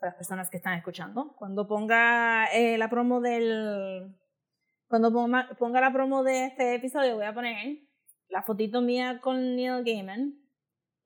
[0.00, 4.12] para las personas que están escuchando, cuando ponga eh, la promo del.
[4.88, 7.78] Cuando ponga, ponga la promo de este episodio, voy a poner
[8.28, 10.34] la fotito mía con Neil Gaiman.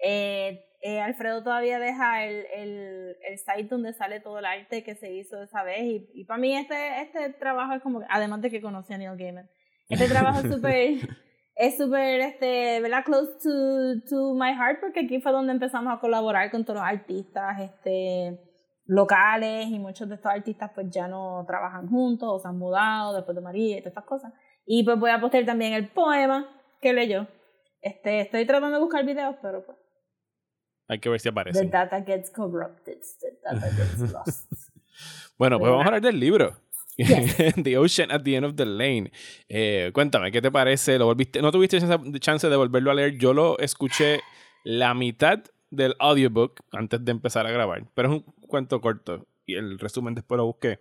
[0.03, 4.95] Eh, eh, Alfredo todavía deja el, el, el site donde sale todo el arte que
[4.95, 5.83] se hizo esa vez.
[5.83, 8.01] Y, y para mí, este, este trabajo es como.
[8.09, 9.51] Además de que conocí a Neil Gaiman,
[9.91, 10.95] este trabajo es súper
[11.61, 13.05] es súper, este, ¿verdad?
[13.05, 16.89] Close to, to my heart, porque aquí fue donde empezamos a colaborar con todos los
[16.89, 18.41] artistas, este,
[18.87, 23.15] locales, y muchos de estos artistas pues ya no trabajan juntos, o se han mudado
[23.15, 24.33] después de María y todas estas cosas.
[24.65, 26.49] Y pues voy a postear también el poema
[26.81, 27.27] que leyó.
[27.83, 29.77] Este, estoy tratando de buscar videos, pero pues,
[30.89, 31.67] Hay que ver si the aparece.
[31.67, 34.51] data gets corrupted, the data gets lost.
[35.39, 36.57] Bueno, pues vamos a hablar del libro.
[37.05, 37.55] Yes.
[37.63, 39.11] the Ocean at the End of the Lane.
[39.49, 40.99] Eh, cuéntame, ¿qué te parece?
[40.99, 43.17] ¿Lo volviste, ¿No tuviste chance, chance de volverlo a leer?
[43.19, 44.21] Yo lo escuché
[44.65, 45.41] la mitad
[45.71, 50.15] del audiobook antes de empezar a grabar, pero es un cuento corto y el resumen
[50.15, 50.79] después lo busqué.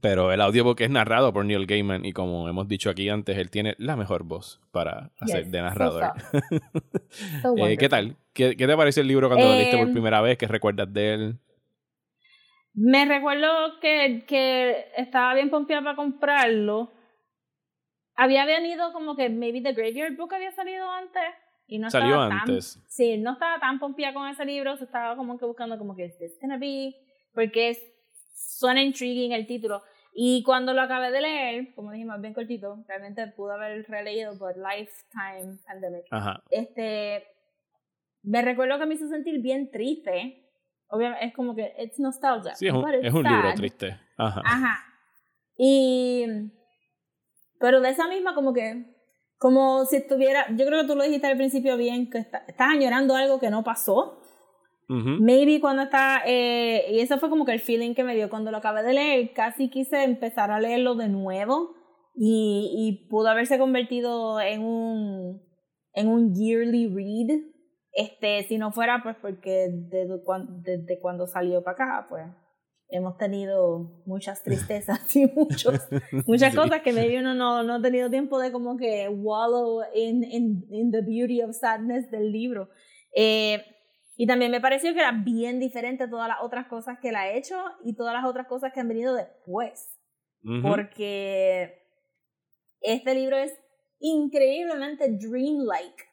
[0.00, 3.50] Pero el audiobook es narrado por Neil Gaiman y como hemos dicho aquí antes, él
[3.50, 6.12] tiene la mejor voz para hacer Yes, de narrador.
[7.42, 8.16] So Eh, ¿Qué tal?
[8.32, 10.38] ¿Qué, qué te pareció el libro cuando lo leíste por Em, primera vez?
[10.38, 11.38] ¿Qué recuerdas de él?
[12.74, 16.92] Me recuerdo que, que estaba bien pompeada para comprarlo.
[18.16, 21.22] Había venido como que maybe The Graveyard Book había salido antes.
[21.66, 22.74] Y no Salió estaba antes.
[22.74, 24.74] Tan, sí, no estaba tan pompeada con ese libro.
[24.74, 26.94] Estaba como que buscando como que this gonna be.
[27.32, 27.82] Porque es,
[28.34, 29.82] suena intriguing el título.
[30.12, 34.54] Y cuando lo acabé de leer, como dijimos, bien cortito, realmente pude haber releído por
[34.56, 36.40] Lifetime Pandemic Ajá.
[36.50, 37.26] este
[38.22, 40.43] me recuerdo que me hizo sentir bien triste
[40.88, 43.98] obviamente es como que it's nostalgia Sí, es un, es un libro triste.
[44.16, 44.42] Ajá.
[44.44, 44.84] ajá
[45.56, 46.24] y
[47.60, 48.86] pero de esa misma como que
[49.38, 52.68] como si estuviera yo creo que tú lo dijiste al principio bien que está- estás
[52.70, 54.20] añorando algo que no pasó
[54.86, 55.16] Ujú.
[55.18, 58.50] Maybe cuando está, eh, y eso fue como que el feeling que me dio cuando
[58.50, 61.74] lo acabé de leer, casi quise empezar a leerlo de nuevo
[62.14, 65.42] y, y pudo haberse convertido en un,
[65.94, 67.40] en un yearly read,
[67.94, 72.24] este, si no fuera pues porque desde cuando, desde cuando salió para acá, pues
[72.88, 75.80] hemos tenido muchas tristezas y muchos,
[76.26, 76.56] muchas Sí.
[76.56, 80.64] cosas que maybe uno no, no ha tenido tiempo de como que wallow in, in,
[80.70, 82.68] in the beauty of sadness del libro.
[83.16, 83.64] Eh,
[84.16, 87.16] y también me pareció que era bien diferente a todas las otras cosas que él
[87.16, 89.98] ha hecho y todas las otras cosas que han venido después.
[90.44, 90.62] Ujú.
[90.62, 91.82] Porque
[92.80, 93.52] este libro es
[93.98, 96.04] increíblemente dreamlike.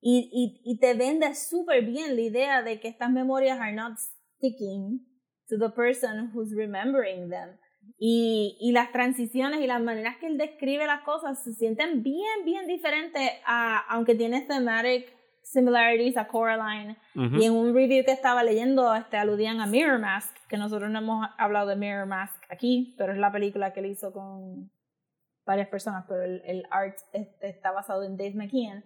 [0.00, 3.98] Y, y, y te vende súper bien la idea de que estas memorias are not
[3.98, 5.04] sticking
[5.48, 7.58] to the person who's remembering them.
[7.98, 12.44] Y, y las transiciones y las maneras que él describe las cosas se sienten bien,
[12.44, 16.96] bien diferentes, a, aunque tiene thematic similarities a Coraline.
[17.16, 17.36] Ujú.
[17.36, 20.98] Y en un review que estaba leyendo, este, aludían a Mirror Mask, que nosotros no
[20.98, 24.70] hemos hablado de Mirror Mask aquí, pero es la película que él hizo con
[25.46, 28.84] varias personas, pero el, el art este, está basado en Dave McKean.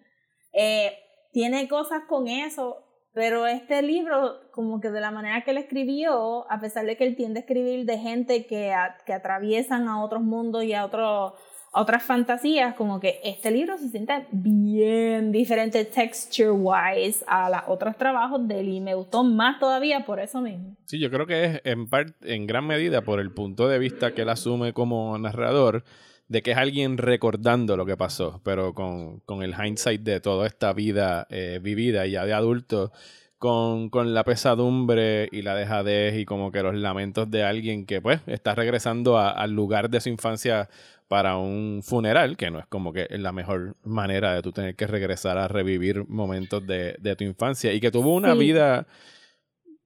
[0.53, 0.93] Eh,
[1.33, 2.79] tiene cosas con eso,
[3.15, 7.05] pero este libro, como que de la manera que él escribió, a pesar de que
[7.05, 10.85] él tiende a escribir de gente que, a- que atraviesan a otros mundos y a,
[10.85, 11.33] otros
[11.75, 17.97] a otras fantasías, como que este libro se siente bien diferente texture-wise a los otros
[17.97, 20.77] trabajos de él y me gustó más todavía por eso mismo.
[20.87, 24.13] Sí, yo creo que es en, part- en gran medida por el punto de vista
[24.15, 25.85] que él asume como narrador,
[26.33, 30.47] de que es alguien recordando lo que pasó, pero con, con el hindsight de toda
[30.47, 32.91] esta vida eh, vivida ya de adulto,
[33.39, 38.01] con, con la pesadumbre y la dejadez y como que los lamentos de alguien que
[38.01, 40.69] pues está regresando a- al lugar de su infancia
[41.09, 44.75] para un funeral, que no es como que es la mejor manera de tú tener
[44.77, 48.39] que regresar a revivir momentos de, de tu infancia y que tuvo una Sí.
[48.39, 48.87] vida,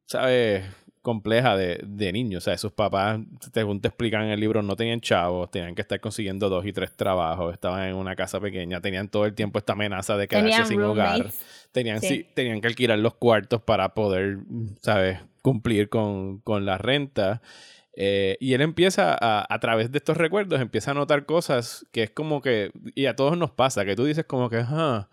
[0.04, 0.64] ¿sabes?
[1.06, 2.38] Compleja de, de niño.
[2.38, 3.20] O sea, sus papás,
[3.54, 6.72] según te explican en el libro, no tenían chavos, tenían que estar consiguiendo dos y
[6.72, 10.48] tres trabajos, estaban en una casa pequeña, tenían todo el tiempo esta amenaza de quedarse
[10.48, 11.30] Tenían sin hogar.
[11.70, 12.08] Tenían, Sí.
[12.08, 14.38] sí, tenían que alquilar los cuartos para poder,
[14.82, 17.40] ¿sabes?, cumplir con, con la renta.
[17.94, 22.02] Eh, y él empieza a, a través de estos recuerdos, empieza a notar cosas que
[22.02, 25.08] es como que, y a todos nos pasa, que tú dices como que, ah,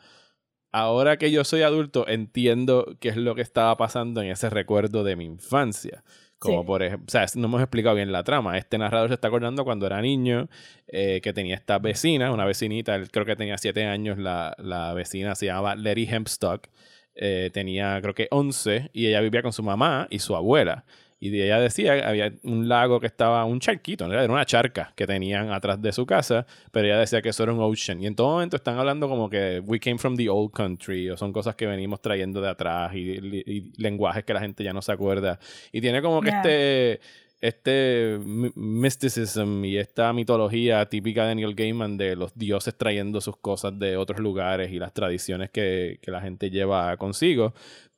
[0.74, 5.04] ahora que yo soy adulto, entiendo qué es lo que estaba pasando en ese recuerdo
[5.06, 6.04] de mi infancia.
[6.40, 6.68] Como Sí.
[6.68, 8.58] por ejemplo, o sea, no hemos explicado bien la trama.
[8.58, 10.50] Este narrador se está acordando cuando era niño,
[10.88, 14.94] eh, que tenía esta vecina, una vecinita, él creo que tenía siete años, la, la
[14.94, 16.68] vecina se llamaba Letty Hempstock,
[17.16, 20.84] eh, tenía creo que 11 y ella vivía con su mamá y su abuela.
[21.30, 24.14] Y ella decía que había un lago que estaba, un charquito, ¿no?
[24.14, 27.54] era una charca que tenían atrás de su casa, pero ella decía que eso era
[27.54, 28.02] un ocean.
[28.02, 31.16] Y en todo momento están hablando como que we came from the old country, o
[31.18, 34.74] son cosas que venimos trayendo de atrás y, y- y lenguajes que la gente ya
[34.74, 35.40] no se acuerda.
[35.72, 36.40] Y tiene como que Yeah.
[36.42, 37.00] este,
[37.42, 38.20] este
[38.56, 43.98] mysticism y esta mitología típica de Neil Gaiman de los dioses trayendo sus cosas de
[43.98, 47.54] otros lugares y las tradiciones que, que la gente lleva consigo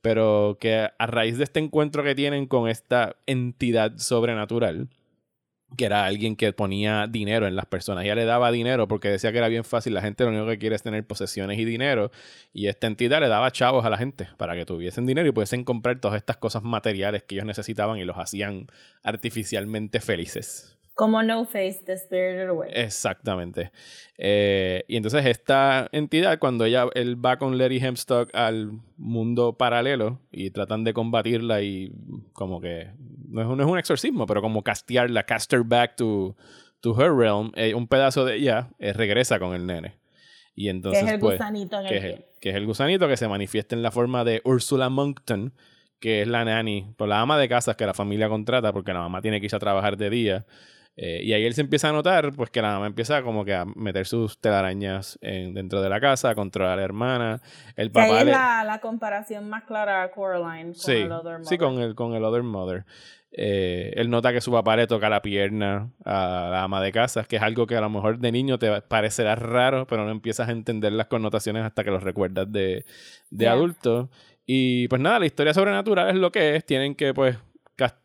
[0.06, 4.88] pero que a raíz de este encuentro que tienen con esta entidad sobrenatural,
[5.76, 9.32] que era alguien que ponía dinero en las personas, ella le daba dinero porque decía
[9.32, 12.12] que era bien fácil, la gente lo único que quiere es tener posesiones y dinero,
[12.54, 15.64] y esta entidad le daba chavos a la gente para que tuviesen dinero y pudiesen
[15.64, 18.68] comprar todas estas cosas materiales que ellos necesitaban y los hacían
[19.02, 20.75] artificialmente felices.
[20.96, 22.72] Como No Face de Spirited Away.
[22.74, 23.72] Exactamente.
[24.18, 30.22] Eh, y entonces esta entidad, cuando ella, él va con Larry Hempstock al mundo paralelo
[30.32, 31.92] y tratan de combatirla y
[32.32, 32.92] como que
[33.28, 36.36] no es, un- no es un exorcismo, pero como castearla, cast her back to,
[36.80, 40.00] to her realm, eh, un pedazo de ella eh, regresa con el nene.
[40.56, 42.26] Y que entonces, es el pues, gusanito en que el es, el, pie.
[42.40, 45.54] que es el gusanito que se manifiesta en la forma de Ursula Moncton,
[46.00, 49.00] que es la nanny, por la ama de casas que la familia contrata porque la
[49.00, 50.46] mamá tiene que irse a trabajar de día.
[50.98, 53.54] Eh, y ahí él se empieza a notar pues que la mamá empieza como que
[53.54, 57.42] a meter sus telarañas en- dentro de la casa, a controlar a la hermana.
[57.76, 60.92] El Que ahí papá es le- la, la comparación más clara a Coraline con sí,
[60.94, 61.58] el Other sí, Mother.
[61.60, 62.86] con el, con el Other Mother.
[63.38, 67.26] Eh, él nota que su papá le toca la pierna a la ama de casa,
[67.26, 70.48] que es algo que a lo mejor de niño te parecerá raro, pero no empiezas
[70.48, 72.86] a entender las connotaciones hasta que lo recuerdas de,
[73.32, 73.52] de Yeah.
[73.52, 74.10] adulto.
[74.46, 76.66] Y pues nada, la historia sobrenatural es lo que es.
[76.66, 77.36] Tienen que pues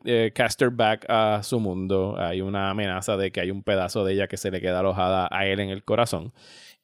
[0.04, 2.16] eh, cast back a su mundo.
[2.18, 5.28] Hay una amenaza de que hay un pedazo de ella que se le queda alojada
[5.30, 6.32] a él en el corazón.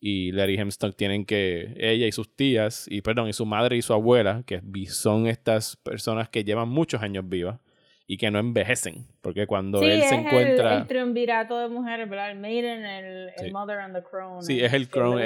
[0.00, 3.82] Y Larry Hemstock tienen que, ella y sus tías, y perdón, y su madre y
[3.82, 7.58] su abuela, que son estas personas que llevan muchos años vivas
[8.08, 9.06] y que no envejecen.
[9.20, 10.76] Porque cuando Sí, él es se el- encuentra.
[10.78, 12.30] el, triunvirato de mujeres, ¿verdad?
[12.30, 13.50] El Maiden, el, el Sí.
[13.50, 14.42] Mother and the Crown.
[14.44, 15.20] Sí, es el que Crown,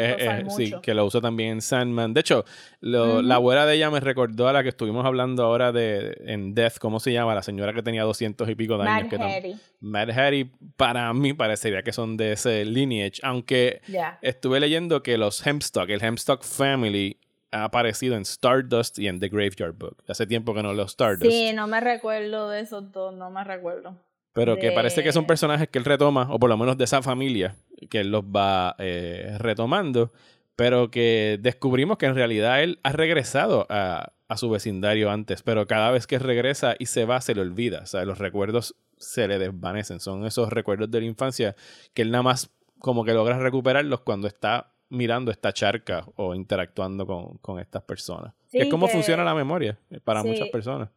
[0.57, 0.81] sí, mucho.
[0.81, 2.15] que lo uso también en Sandman.
[2.15, 2.45] De hecho,
[2.81, 6.55] lo- la abuela de ella me recordó a la que estuvimos hablando ahora de en
[6.55, 7.35] Death, ¿cómo se llama?
[7.35, 9.03] La señora que tenía 200 y pico de años.
[9.05, 9.57] Mad que tam- Hattie.
[9.81, 13.83] Mad Hattie, para mí parecería que son de ese lineage, aunque
[14.23, 17.19] estuve leyendo que los Hemstock, el Hemstock Family,
[17.51, 19.97] ha aparecido en Stardust y en The Graveyard Book.
[20.09, 21.31] Hace tiempo que no leo Stardust.
[21.31, 23.97] Sí, no me recuerdo de esos dos, no me recuerdo.
[24.33, 27.03] Pero que parece que son personajes que él retoma, o por lo menos de esa
[27.03, 27.57] familia,
[27.91, 30.13] que él los va eh, retomando,
[30.55, 35.67] pero que descubrimos que en realidad él ha regresado a, a su vecindario antes, pero
[35.67, 37.81] cada vez que regresa y se va, se le olvida.
[37.83, 39.99] O sea, los recuerdos se le desvanecen.
[39.99, 41.57] Son esos recuerdos de la infancia
[41.93, 47.07] que él nada más como que logra recuperarlos cuando está mirando esta charca o interactuando
[47.07, 48.35] con, con estas personas.
[48.49, 50.29] Sí, es como que- funciona la memoria eh, para Sí.
[50.29, 50.91] muchas personas.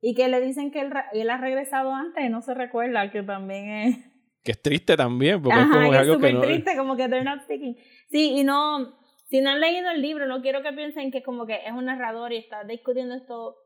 [0.00, 3.22] Y que le dicen que él, él ha regresado antes y no se recuerda, que
[3.22, 3.96] también es...
[4.42, 6.40] Que es triste también, porque es como que es algo que súper no...
[6.42, 7.74] triste, como que they're not speaking.
[8.10, 8.94] Sí, y no,
[9.30, 11.86] si no han leído el libro, no quiero que piensen que como que es un
[11.86, 13.56] narrador y está discutiendo esto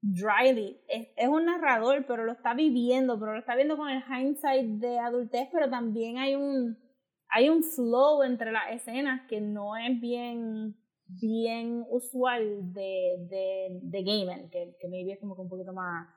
[0.00, 0.78] dryly.
[0.88, 4.66] Es, es un narrador, pero lo está viviendo, pero lo está viendo con el hindsight
[4.78, 6.78] de adultez, pero también hay un,
[7.28, 10.76] hay un flow entre las escenas que no es bien
[11.08, 16.08] bien usual de, de, de Gaiman, que, que maybe es como que un poquito más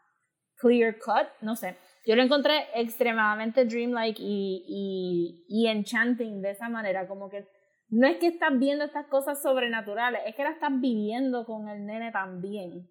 [0.55, 1.75] clear cut, no sé.
[2.07, 7.45] Yo lo encontré extremadamente dreamlike y, y, y enchanting de esa manera, como que
[7.89, 11.85] no es que estás viendo estas cosas sobrenaturales, es que las estás viviendo con el
[11.85, 12.89] nene también,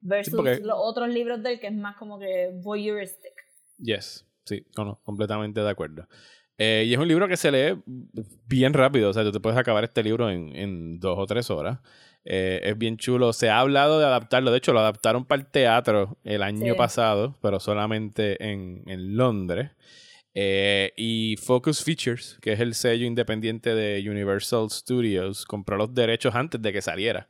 [0.00, 3.32] versus porque- los otros libros del que es más como que voyeuristic.
[3.78, 6.06] Yes, sí, no, completamente de acuerdo.
[6.58, 7.80] Eh, y es un libro que se lee
[8.46, 11.50] bien rápido, o sea, tú te puedes acabar este libro en, en dos o tres
[11.50, 11.78] horas.
[12.24, 13.32] Eh, es bien chulo.
[13.32, 16.76] Se ha hablado de adaptarlo, de hecho lo adaptaron para el teatro el año Sí.
[16.78, 19.70] pasado, pero solamente en, en Londres.
[20.34, 26.34] Eh, y Focus Features, que es el sello independiente de Universal Studios, compró los derechos
[26.34, 27.28] antes de que saliera.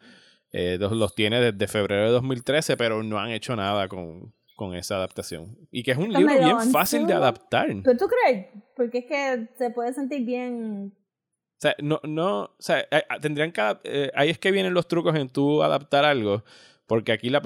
[0.51, 4.97] Los, los tiene desde febrero de 2013, pero no han hecho nada con, con esa
[4.97, 5.57] adaptación.
[5.71, 7.69] Y que es un libro bien fácil de adaptar.
[7.85, 8.49] ¿Pero tú crees?
[8.75, 10.93] Porque es que se puede sentir bien...
[10.97, 14.89] O sea, no, no, o sea, eh, tendrían que, eh, ahí es que vienen los
[14.89, 16.43] trucos en tú adaptar algo,
[16.89, 17.41] porque aquí la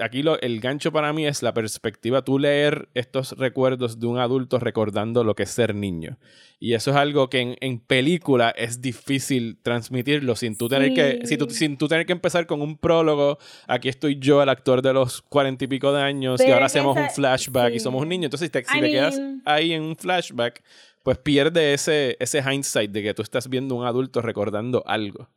[0.00, 4.18] aquí lo, el gancho para mí es la perspectiva, tú leer estos recuerdos de un
[4.18, 6.18] adulto recordando lo que es ser niño.
[6.60, 11.26] Y eso es algo que en, en película es difícil transmitirlo sin tú tener que,
[11.26, 11.56] si tú- Sí.
[11.56, 15.22] sin tú tener que empezar con un prólogo, aquí estoy yo, el actor de los
[15.22, 17.80] cuarenta y pico de años, y ahora hacemos un flashback y sí.
[17.80, 18.26] somos un niño.
[18.26, 20.62] Entonces, si te, si te quedas ahí en un flashback,
[21.02, 25.28] pues pierde ese, ese hindsight de que tú estás viendo un adulto recordando algo.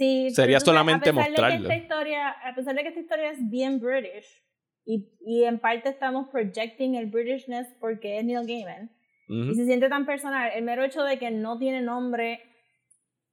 [0.00, 1.68] Sí, Sería solamente a pesar mostrarlo.
[1.68, 4.42] De que esta historia, a pesar de que esta historia es bien British,
[4.86, 8.90] y, y en parte estamos projecting el Britishness porque es Neil Gaiman,
[9.28, 9.50] Ujú.
[9.50, 12.40] y se siente tan personal, el mero hecho de que no tiene nombre,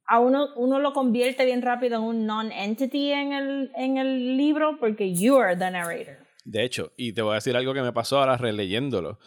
[0.08, 4.78] a uno, uno lo convierte bien rápido en un non-entity en el, en el libro
[4.78, 6.18] porque you are the narrator.
[6.44, 9.20] De hecho, y te voy a decir algo que me pasó ahora releyéndolo.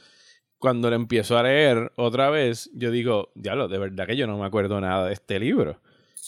[0.58, 4.36] Cuando lo empiezo a leer otra vez, yo digo, diablo, de verdad que yo no
[4.36, 5.80] me acuerdo nada de este libro.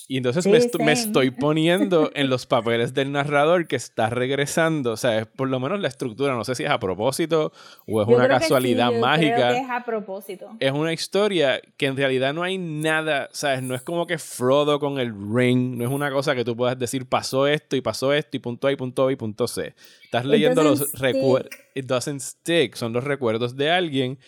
[0.08, 4.10] Y entonces Sí, me, estu- me estoy poniendo en los papeles del narrador que está
[4.10, 4.92] regresando.
[4.92, 7.52] O sea, es por lo menos la estructura, no sé si es a propósito
[7.86, 9.34] o es Yo una creo que casualidad sí, yo mágica.
[9.36, 10.50] Creo que es a propósito.
[10.60, 13.62] es una historia que en realidad no hay nada, ¿sabes?
[13.62, 16.78] No es como que Frodo con el ring, no es una cosa que tú puedas
[16.78, 19.74] decir pasó esto y pasó esto y punto A y punto B y punto C.
[20.04, 21.50] Estás leyendo los recuerdos.
[21.74, 24.18] It doesn't stick, son los recuerdos de alguien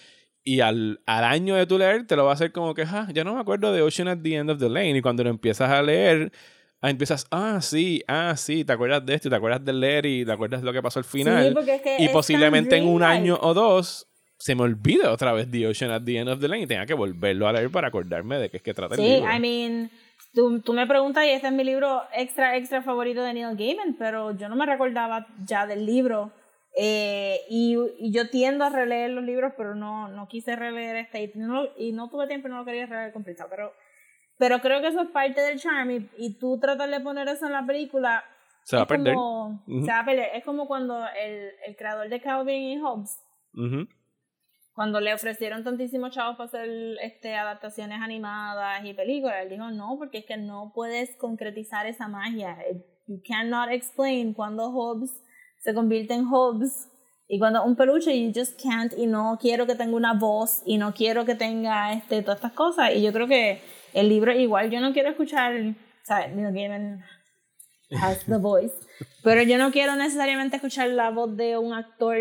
[0.44, 3.08] y al, al año de tu leer te lo va a hacer como que, ah,
[3.12, 5.30] ya no me acuerdo de Ocean at the End of the Lane y cuando lo
[5.30, 6.30] empiezas a leer...
[6.82, 10.04] ah, Empiezas, ah, sí, ah, sí, te acuerdas de esto, y te acuerdas del leer
[10.04, 11.48] y te acuerdas de lo que pasó al final.
[11.48, 15.32] Sí, porque es que y posiblemente en un año o dos se me olvida otra
[15.32, 17.70] vez The Ocean at the End of the Lane y tenga que volverlo a leer
[17.70, 19.32] para acordarme de qué es que trata el Sí, libro.
[19.34, 19.90] I mean,
[20.34, 23.94] tú, tú me preguntas y este es mi libro extra, extra favorito de Neil Gaiman,
[23.98, 26.32] pero yo no me recordaba ya del libro.
[26.76, 31.22] Eh, y, y yo tiendo a releer los libros, pero no, no quise releer este
[31.22, 33.46] y no, y no tuve tiempo y no lo quería releer con prisa.
[33.48, 33.72] Pero,
[34.38, 37.46] pero creo que eso es parte del charm y, y tú tratar de poner eso
[37.46, 38.24] en la película.
[38.64, 39.14] se va a perder.
[39.14, 39.84] Como, Ujú.
[39.84, 40.30] Se va a perder.
[40.34, 43.20] Es como cuando el, el creador de Calvin y Hobbes
[43.54, 43.86] Ujú.
[44.74, 46.68] cuando le ofrecieron tantísimos chavos para hacer
[47.02, 52.08] este, adaptaciones animadas y películas, él dijo no, porque es que no puedes concretizar esa
[52.08, 52.58] magia.
[53.06, 55.22] You cannot explain cuando Hobbes
[55.64, 56.88] se convierte en Hobbes
[57.26, 60.76] y cuando un peluche, you just can't y no quiero que tenga una voz y
[60.76, 62.94] no quiero que tenga este, todas estas cosas.
[62.94, 63.62] Y yo creo que
[63.94, 66.34] el libro igual, yo no quiero escuchar, ¿sabes?
[66.34, 67.02] Neil Gaiman
[67.90, 68.74] has the voice.
[69.24, 72.16] Pero yo no quiero necesariamente escuchar la voz de un actor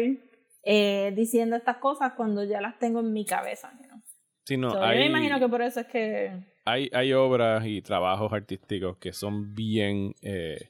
[0.63, 3.73] eh, diciendo estas cosas cuando ya las tengo en mi cabeza.
[3.73, 4.01] ¿no?
[4.45, 6.31] Sí, no, So, hay, Yo me imagino que por eso es que...
[6.63, 10.69] hay, hay obras y trabajos artísticos que son bien, eh,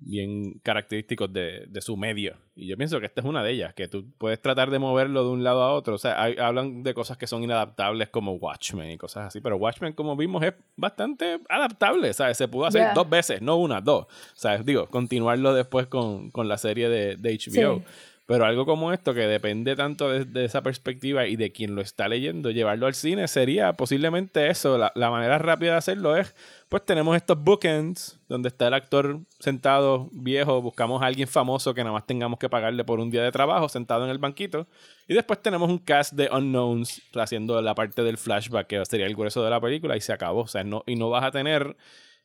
[0.00, 2.36] bien característicos de, de su medio.
[2.54, 5.24] Y yo pienso que esta es una de ellas, que tú puedes tratar de moverlo
[5.24, 5.94] de un lado a otro.
[5.94, 9.56] O sea, hay- hablan de cosas que son inadaptables como Watchmen y cosas así, pero
[9.56, 12.36] Watchmen, como vimos, es bastante adaptable, ¿sabes?
[12.36, 12.94] Se pudo hacer Yeah.
[12.94, 14.06] dos veces, no una, dos.
[14.34, 14.64] ¿Sabes?
[14.64, 17.78] Digo, continuarlo después con, con la serie de, de HBO.
[17.78, 17.84] Sí.
[18.28, 22.08] Pero algo como esto, que depende tanto de, esa perspectiva y de quien lo está
[22.08, 24.76] leyendo, llevarlo al cine sería posiblemente eso.
[24.76, 26.34] La, la manera rápida de hacerlo es,
[26.68, 31.80] pues tenemos estos bookends, donde está el actor sentado viejo, buscamos a alguien famoso que
[31.80, 34.68] nada más tengamos que pagarle por un día de trabajo, sentado en el banquito.
[35.06, 39.14] Y después tenemos un cast de unknowns haciendo la parte del flashback, que sería el
[39.14, 40.42] grueso de la película, y se acabó.
[40.42, 41.78] O sea, no, y no vas a tener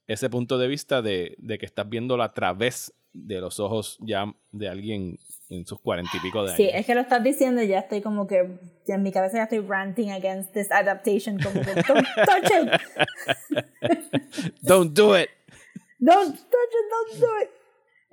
[0.08, 4.26] ese punto de vista de, de que estás viéndolo a través de los ojos ya
[4.52, 5.18] de alguien
[5.50, 6.58] en sus cuarenta y pico de años.
[6.58, 8.58] Sí, es que lo estás diciendo y ya estoy como que
[8.88, 12.72] en mi cabeza ya estoy ranting against this adaptation como que don't touch it
[14.62, 15.30] Don't do it.
[16.00, 17.50] don't touch it don't do it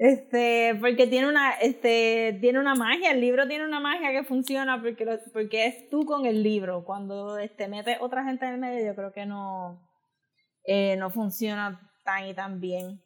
[0.02, 4.80] este porque tiene una este tiene una magia el libro tiene una magia que funciona
[4.80, 8.60] porque lo- porque es tú con el libro cuando este metes otra gente en el
[8.60, 9.78] medio yo creo que no
[10.64, 13.02] eh, no funciona tan y tan bien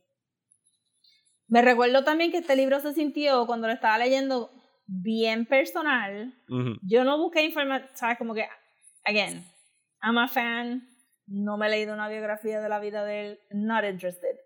[1.49, 4.51] me recuerdo también que este libro se sintió cuando lo estaba leyendo
[4.87, 6.35] bien personal
[6.83, 8.19] yo no busqué información, ¿sabes?
[8.19, 8.47] Como que,
[9.05, 9.45] again,
[10.03, 10.89] I'm a fan,
[11.27, 14.37] no me he leído una biografía de la vida de él, not interested.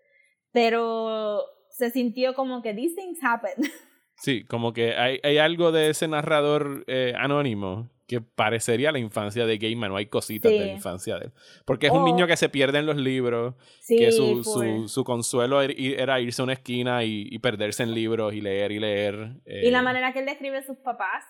[0.51, 3.53] Pero se sintió como que these things happen.
[4.21, 9.45] Sí, como que hay, hay algo de ese narrador eh, anónimo que parecería la infancia
[9.45, 10.57] de Gaiman, o hay cositas Sí.
[10.59, 11.31] de la infancia de él.
[11.65, 12.05] Porque es un Oh.
[12.05, 16.19] niño que se pierde en los libros, sí, que su, su, su consuelo er- era
[16.19, 19.35] irse a una esquina y, y perderse en libros y leer y leer.
[19.45, 21.23] eh, Y la manera que él describe a sus papás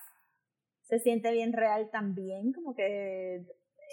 [0.84, 3.44] se siente bien real también, como que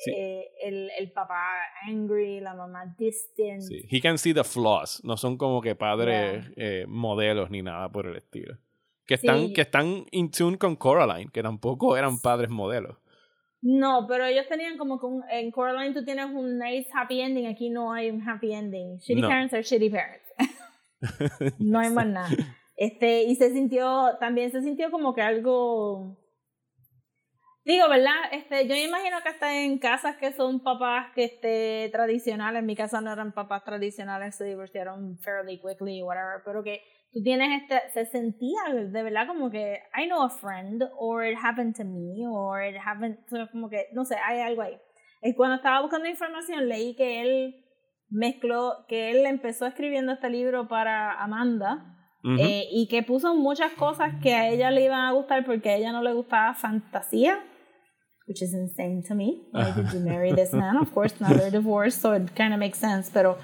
[0.04, 0.12] Sí.
[0.14, 1.42] eh, el, el papá
[1.88, 3.62] angry, la mamá distant.
[3.62, 3.86] sí.
[3.90, 8.06] He can see the flaws, no son como que padres eh, modelos ni nada por
[8.06, 8.58] el estilo.
[9.06, 9.52] Que están, Sí.
[9.52, 12.96] que están in tune con Coraline, que tampoco eran padres modelos.
[13.62, 17.46] No, pero ellos tenían como que un, en Coraline tú tienes un nice happy ending,
[17.46, 18.98] aquí no hay un happy ending.
[18.98, 19.28] Shitty No.
[19.28, 20.26] parents are shitty parents.
[21.58, 22.28] no hay más nada.
[22.76, 26.16] Este, y se sintió, también se sintió como que algo,
[27.66, 28.14] digo, ¿verdad?
[28.30, 32.66] Este, yo me imagino que hasta en casas que son papás que este, tradicionales, en
[32.66, 36.80] mi casa no eran papás tradicionales, se divorciaron fairly quickly, whatever, pero que
[37.12, 41.36] tú tienes este, se sentía de verdad como que I know a friend, or it
[41.42, 43.18] happened to me, or it happened,
[43.50, 44.78] como que, no sé, hay algo ahí.
[45.22, 47.64] Y cuando estaba buscando información leí que él
[48.08, 51.92] mezcló, que él empezó escribiendo este libro para Amanda,
[52.22, 52.36] Ujú.
[52.40, 55.74] eh, y que puso muchas cosas que a ella le iban a gustar porque a
[55.76, 57.40] ella no le gustaba fantasía,
[58.26, 59.42] which is insane to me.
[59.52, 60.76] Why did you marry this man?
[60.76, 63.38] Of course, now they're divorced, so it kind of makes sense, pero...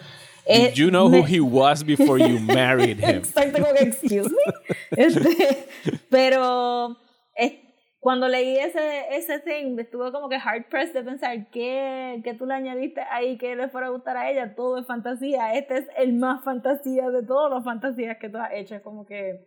[0.47, 3.23] eh, Did you know who he was before you married him?
[3.23, 4.45] Exacto, como que, excuse me.
[4.97, 5.67] Este,
[6.11, 6.97] pero
[7.37, 7.55] es-
[8.01, 12.47] cuando leí ese, ese thing, estuve como que hard pressed de pensar que, que tú
[12.47, 14.55] le añadiste ahí que le fuera a gustar a ella.
[14.57, 15.55] Todo es fantasía.
[15.55, 18.83] Este es el más fantasía de todas las fantasías que tú has hecho.
[18.83, 19.47] Como que.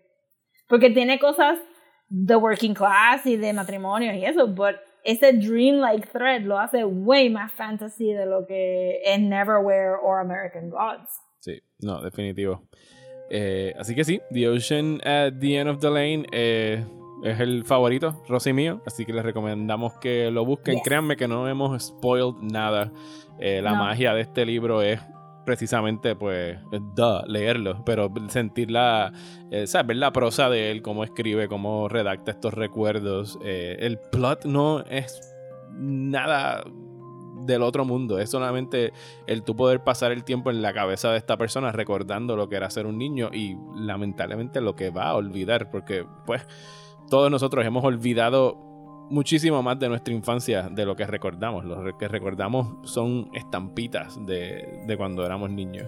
[0.69, 1.59] Porque tiene cosas
[2.07, 4.75] de working class y de matrimonio y eso, but
[5.05, 10.69] ese dreamlike thread lo hace way más fantasy de lo que es Neverwhere or American
[10.69, 11.21] Gods.
[11.39, 12.63] Sí, no, definitivo.
[13.29, 16.83] Eh, así que sí, The Ocean at the End of the Lane eh,
[17.23, 18.81] es el favorito, Rosy mío.
[18.85, 20.75] Así que les recomendamos que lo busquen.
[20.75, 20.83] Yes.
[20.83, 22.91] Créanme que no hemos spoiled nada.
[23.39, 23.77] Eh, la No.
[23.77, 24.99] magia de este libro es
[25.45, 26.57] precisamente, pues,
[26.95, 29.13] duh, leerlo, pero sentir la,
[29.51, 29.87] eh, ¿sabes?
[29.87, 33.37] Ver la prosa de él, cómo escribe, cómo redacta estos recuerdos.
[33.43, 35.33] Eh, el plot no es
[35.71, 36.63] nada
[37.45, 38.19] del otro mundo.
[38.19, 38.91] Es solamente
[39.27, 42.55] el tú poder pasar el tiempo en la cabeza de esta persona recordando lo que
[42.55, 46.45] era ser un niño y lamentablemente lo que va a olvidar, porque pues
[47.09, 48.74] todos nosotros hemos olvidado
[49.09, 51.65] muchísimo más de nuestra infancia de lo que recordamos.
[51.65, 55.87] Lo que recordamos son estampitas de, de cuando éramos niños.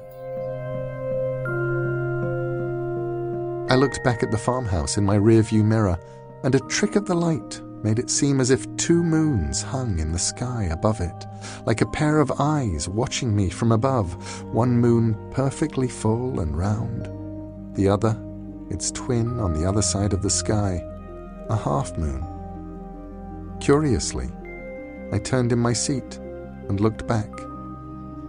[3.70, 6.00] I looked back at the farmhouse in my rearview mirror,
[6.44, 10.14] and a trick of the light made it seem as if two moons hung in
[10.14, 11.26] the sky above it,
[11.66, 14.14] like a pair of eyes watching me from above,
[14.54, 17.10] one moon perfectly full and round,
[17.76, 18.18] the other,
[18.70, 20.82] its twin on the other side of the sky,
[21.50, 22.37] a half moon.
[23.68, 24.30] Curiously,
[25.12, 26.20] I turned in my seat
[26.70, 27.30] and looked back.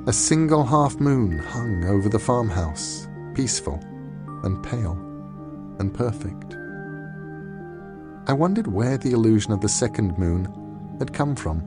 [0.09, 3.79] A single half moon hung over the farmhouse, peaceful
[4.43, 4.99] and pale
[5.79, 6.57] and perfect.
[8.27, 10.49] I wondered where the illusion of the second moon
[10.99, 11.63] had come from,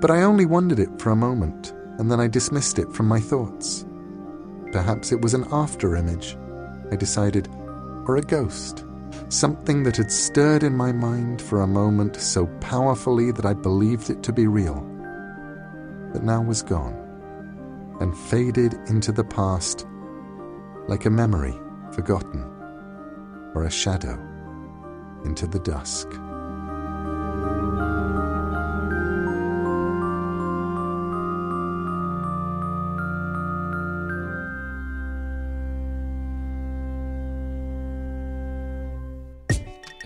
[0.00, 3.20] but I only wondered it for a moment, and then I dismissed it from my
[3.20, 3.86] thoughts.
[4.72, 6.36] Perhaps it was an after image,
[6.90, 7.46] I decided,
[8.08, 8.84] or a ghost,
[9.28, 14.10] something that had stirred in my mind for a moment so powerfully that I believed
[14.10, 14.80] it to be real,
[16.12, 17.00] but now was gone
[18.00, 19.86] and faded into the past
[20.88, 21.58] like a memory
[21.92, 22.42] forgotten
[23.54, 24.18] or a shadow
[25.24, 26.08] into the dusk.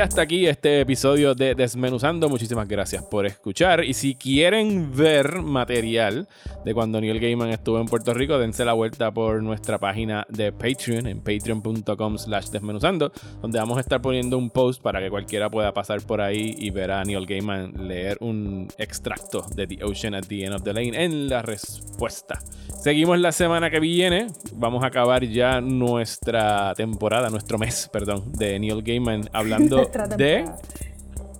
[0.00, 2.28] Hasta aquí este episodio de Desmenuzando.
[2.28, 3.82] Muchísimas gracias por escuchar.
[3.82, 6.28] Y si quieren ver material
[6.64, 10.52] de cuando Neil Gaiman estuvo en Puerto Rico, dense la vuelta por nuestra página de
[10.52, 13.10] Patreon en patreon.com slash desmenuzando,
[13.42, 16.70] donde vamos a estar poniendo un post para que cualquiera pueda pasar por ahí y
[16.70, 20.72] ver a Neil Gaiman leer un extracto de The Ocean at the End of the
[20.72, 22.38] Lane en la respuesta.
[22.80, 24.28] Seguimos la semana que viene.
[24.54, 30.34] Vamos a acabar ya nuestra temporada, nuestro mes, perdón, de Neil Gaiman hablando Nuestra de...
[30.36, 30.62] temporada.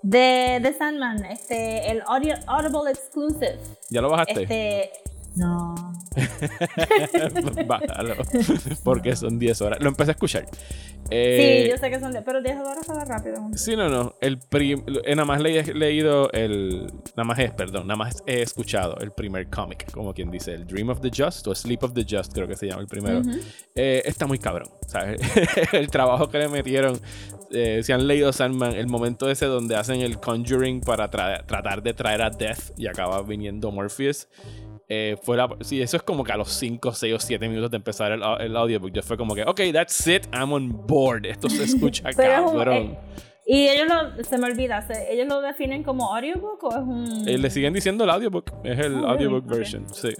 [0.00, 3.58] De The Sandman, este, el audio, Audible Exclusive.
[3.90, 4.42] ¿Ya lo bajaste?
[4.42, 4.90] Este.
[5.38, 5.74] No.
[7.66, 8.14] Bájalo.
[8.84, 9.78] Porque son 10 horas.
[9.80, 10.46] Lo empecé a escuchar.
[11.10, 12.22] Eh, sí, yo sé que son de.
[12.22, 13.36] Pero 10 horas se va rápido.
[13.54, 14.14] Sí, no, no.
[14.20, 16.86] El prim- eh, nada más le he leído el.
[17.16, 20.66] Nada más es, perdón, nada más he escuchado el primer cómic, como quien dice, el
[20.66, 23.22] Dream of the Just o Sleep of the Just, creo que se llama el primero.
[23.74, 25.20] Eh, está muy cabrón, ¿sabes?
[25.72, 27.00] el trabajo que le metieron.
[27.52, 31.82] eh, si han leído Sandman, el momento ese donde hacen el Conjuring para tra- tratar
[31.82, 34.28] de traer a Death y acaba viniendo Morpheus.
[34.88, 37.70] Eh, fue la- sí, eso es como que a los 5, 6 o 7 minutos
[37.70, 38.90] de empezar el, el audiobook.
[38.92, 41.26] Yo fue como que, ok, that's it, I'm on board.
[41.26, 42.72] Esto se escucha cabrón.
[42.74, 42.98] eh,
[43.46, 44.24] y ellos lo.
[44.24, 44.80] Se me olvida.
[44.86, 47.28] se- ¿Ellos lo definen como audiobook o es un.?
[47.28, 48.50] Eh, le siguen diciendo el audiobook.
[48.64, 49.58] Es el Oh, audiobook really?
[49.60, 50.10] version, sí.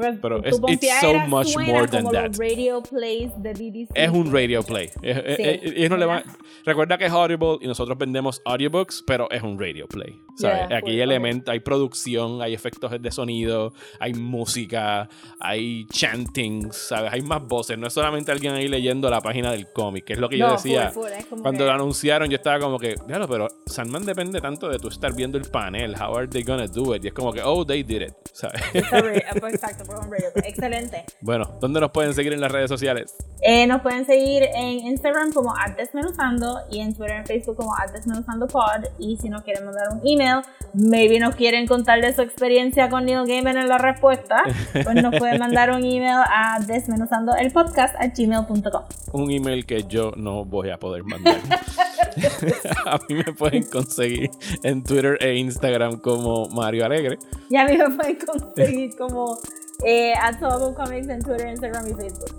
[0.00, 2.28] Porque pero tu es- it's so much more than that.
[2.28, 3.90] los radio plays de BBC.
[3.94, 4.88] Es un radio play.
[4.88, 5.00] Sí.
[5.02, 6.22] ellos no le van-
[6.64, 10.20] recuerda que es Audible y nosotros vendemos audiobooks, pero es un radio play.
[10.38, 10.68] ¿sabes?
[10.68, 15.08] Yeah, Aquí hay elementos, hay producción, hay efectos de sonido, hay música,
[15.40, 17.10] hay chanting, ¿sabes?
[17.12, 17.78] Hay más voces.
[17.78, 20.52] No es solamente alguien ahí leyendo la página del cómic, que es lo que yo
[20.52, 20.90] decía.
[20.90, 24.68] full, full, Cuando que- lo anunciaron, yo estaba como que, claro, pero Sandman depende tanto
[24.68, 25.94] de tú estar viendo el panel.
[25.98, 27.02] How are they gonna do it?
[27.04, 28.12] Y es como que, oh, they did it.
[28.34, 28.60] ¿sabes?
[28.74, 30.28] Exacto, radio.
[30.44, 31.04] Excelente.
[31.20, 33.14] bueno, ¿dónde nos pueden seguir en las redes sociales?
[33.42, 38.84] Eh, nos pueden seguir en Instagram como Desmenuzando y en Twitter y Facebook como @desmenuzandopod
[38.98, 40.42] y si nos quieren mandar un email,
[40.74, 45.14] maybe nos quieren contar de su experiencia con Neil Gaiman en la respuesta, pues nos
[45.16, 48.84] pueden mandar un email a desmenuzandoelpodcast a gmail.com.
[49.12, 51.36] un email que yo no voy a poder mandar.
[52.86, 54.30] a mí me pueden conseguir
[54.62, 57.18] en Twitter e Instagram como Mario Alegre.
[57.50, 59.38] Y a mí me pueden conseguir como
[59.84, 62.34] eh, at Total Comics en Twitter, Instagram y Facebook.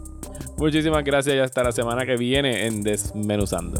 [0.58, 3.80] Muchísimas gracias y hasta la semana que viene en Desmenuzando.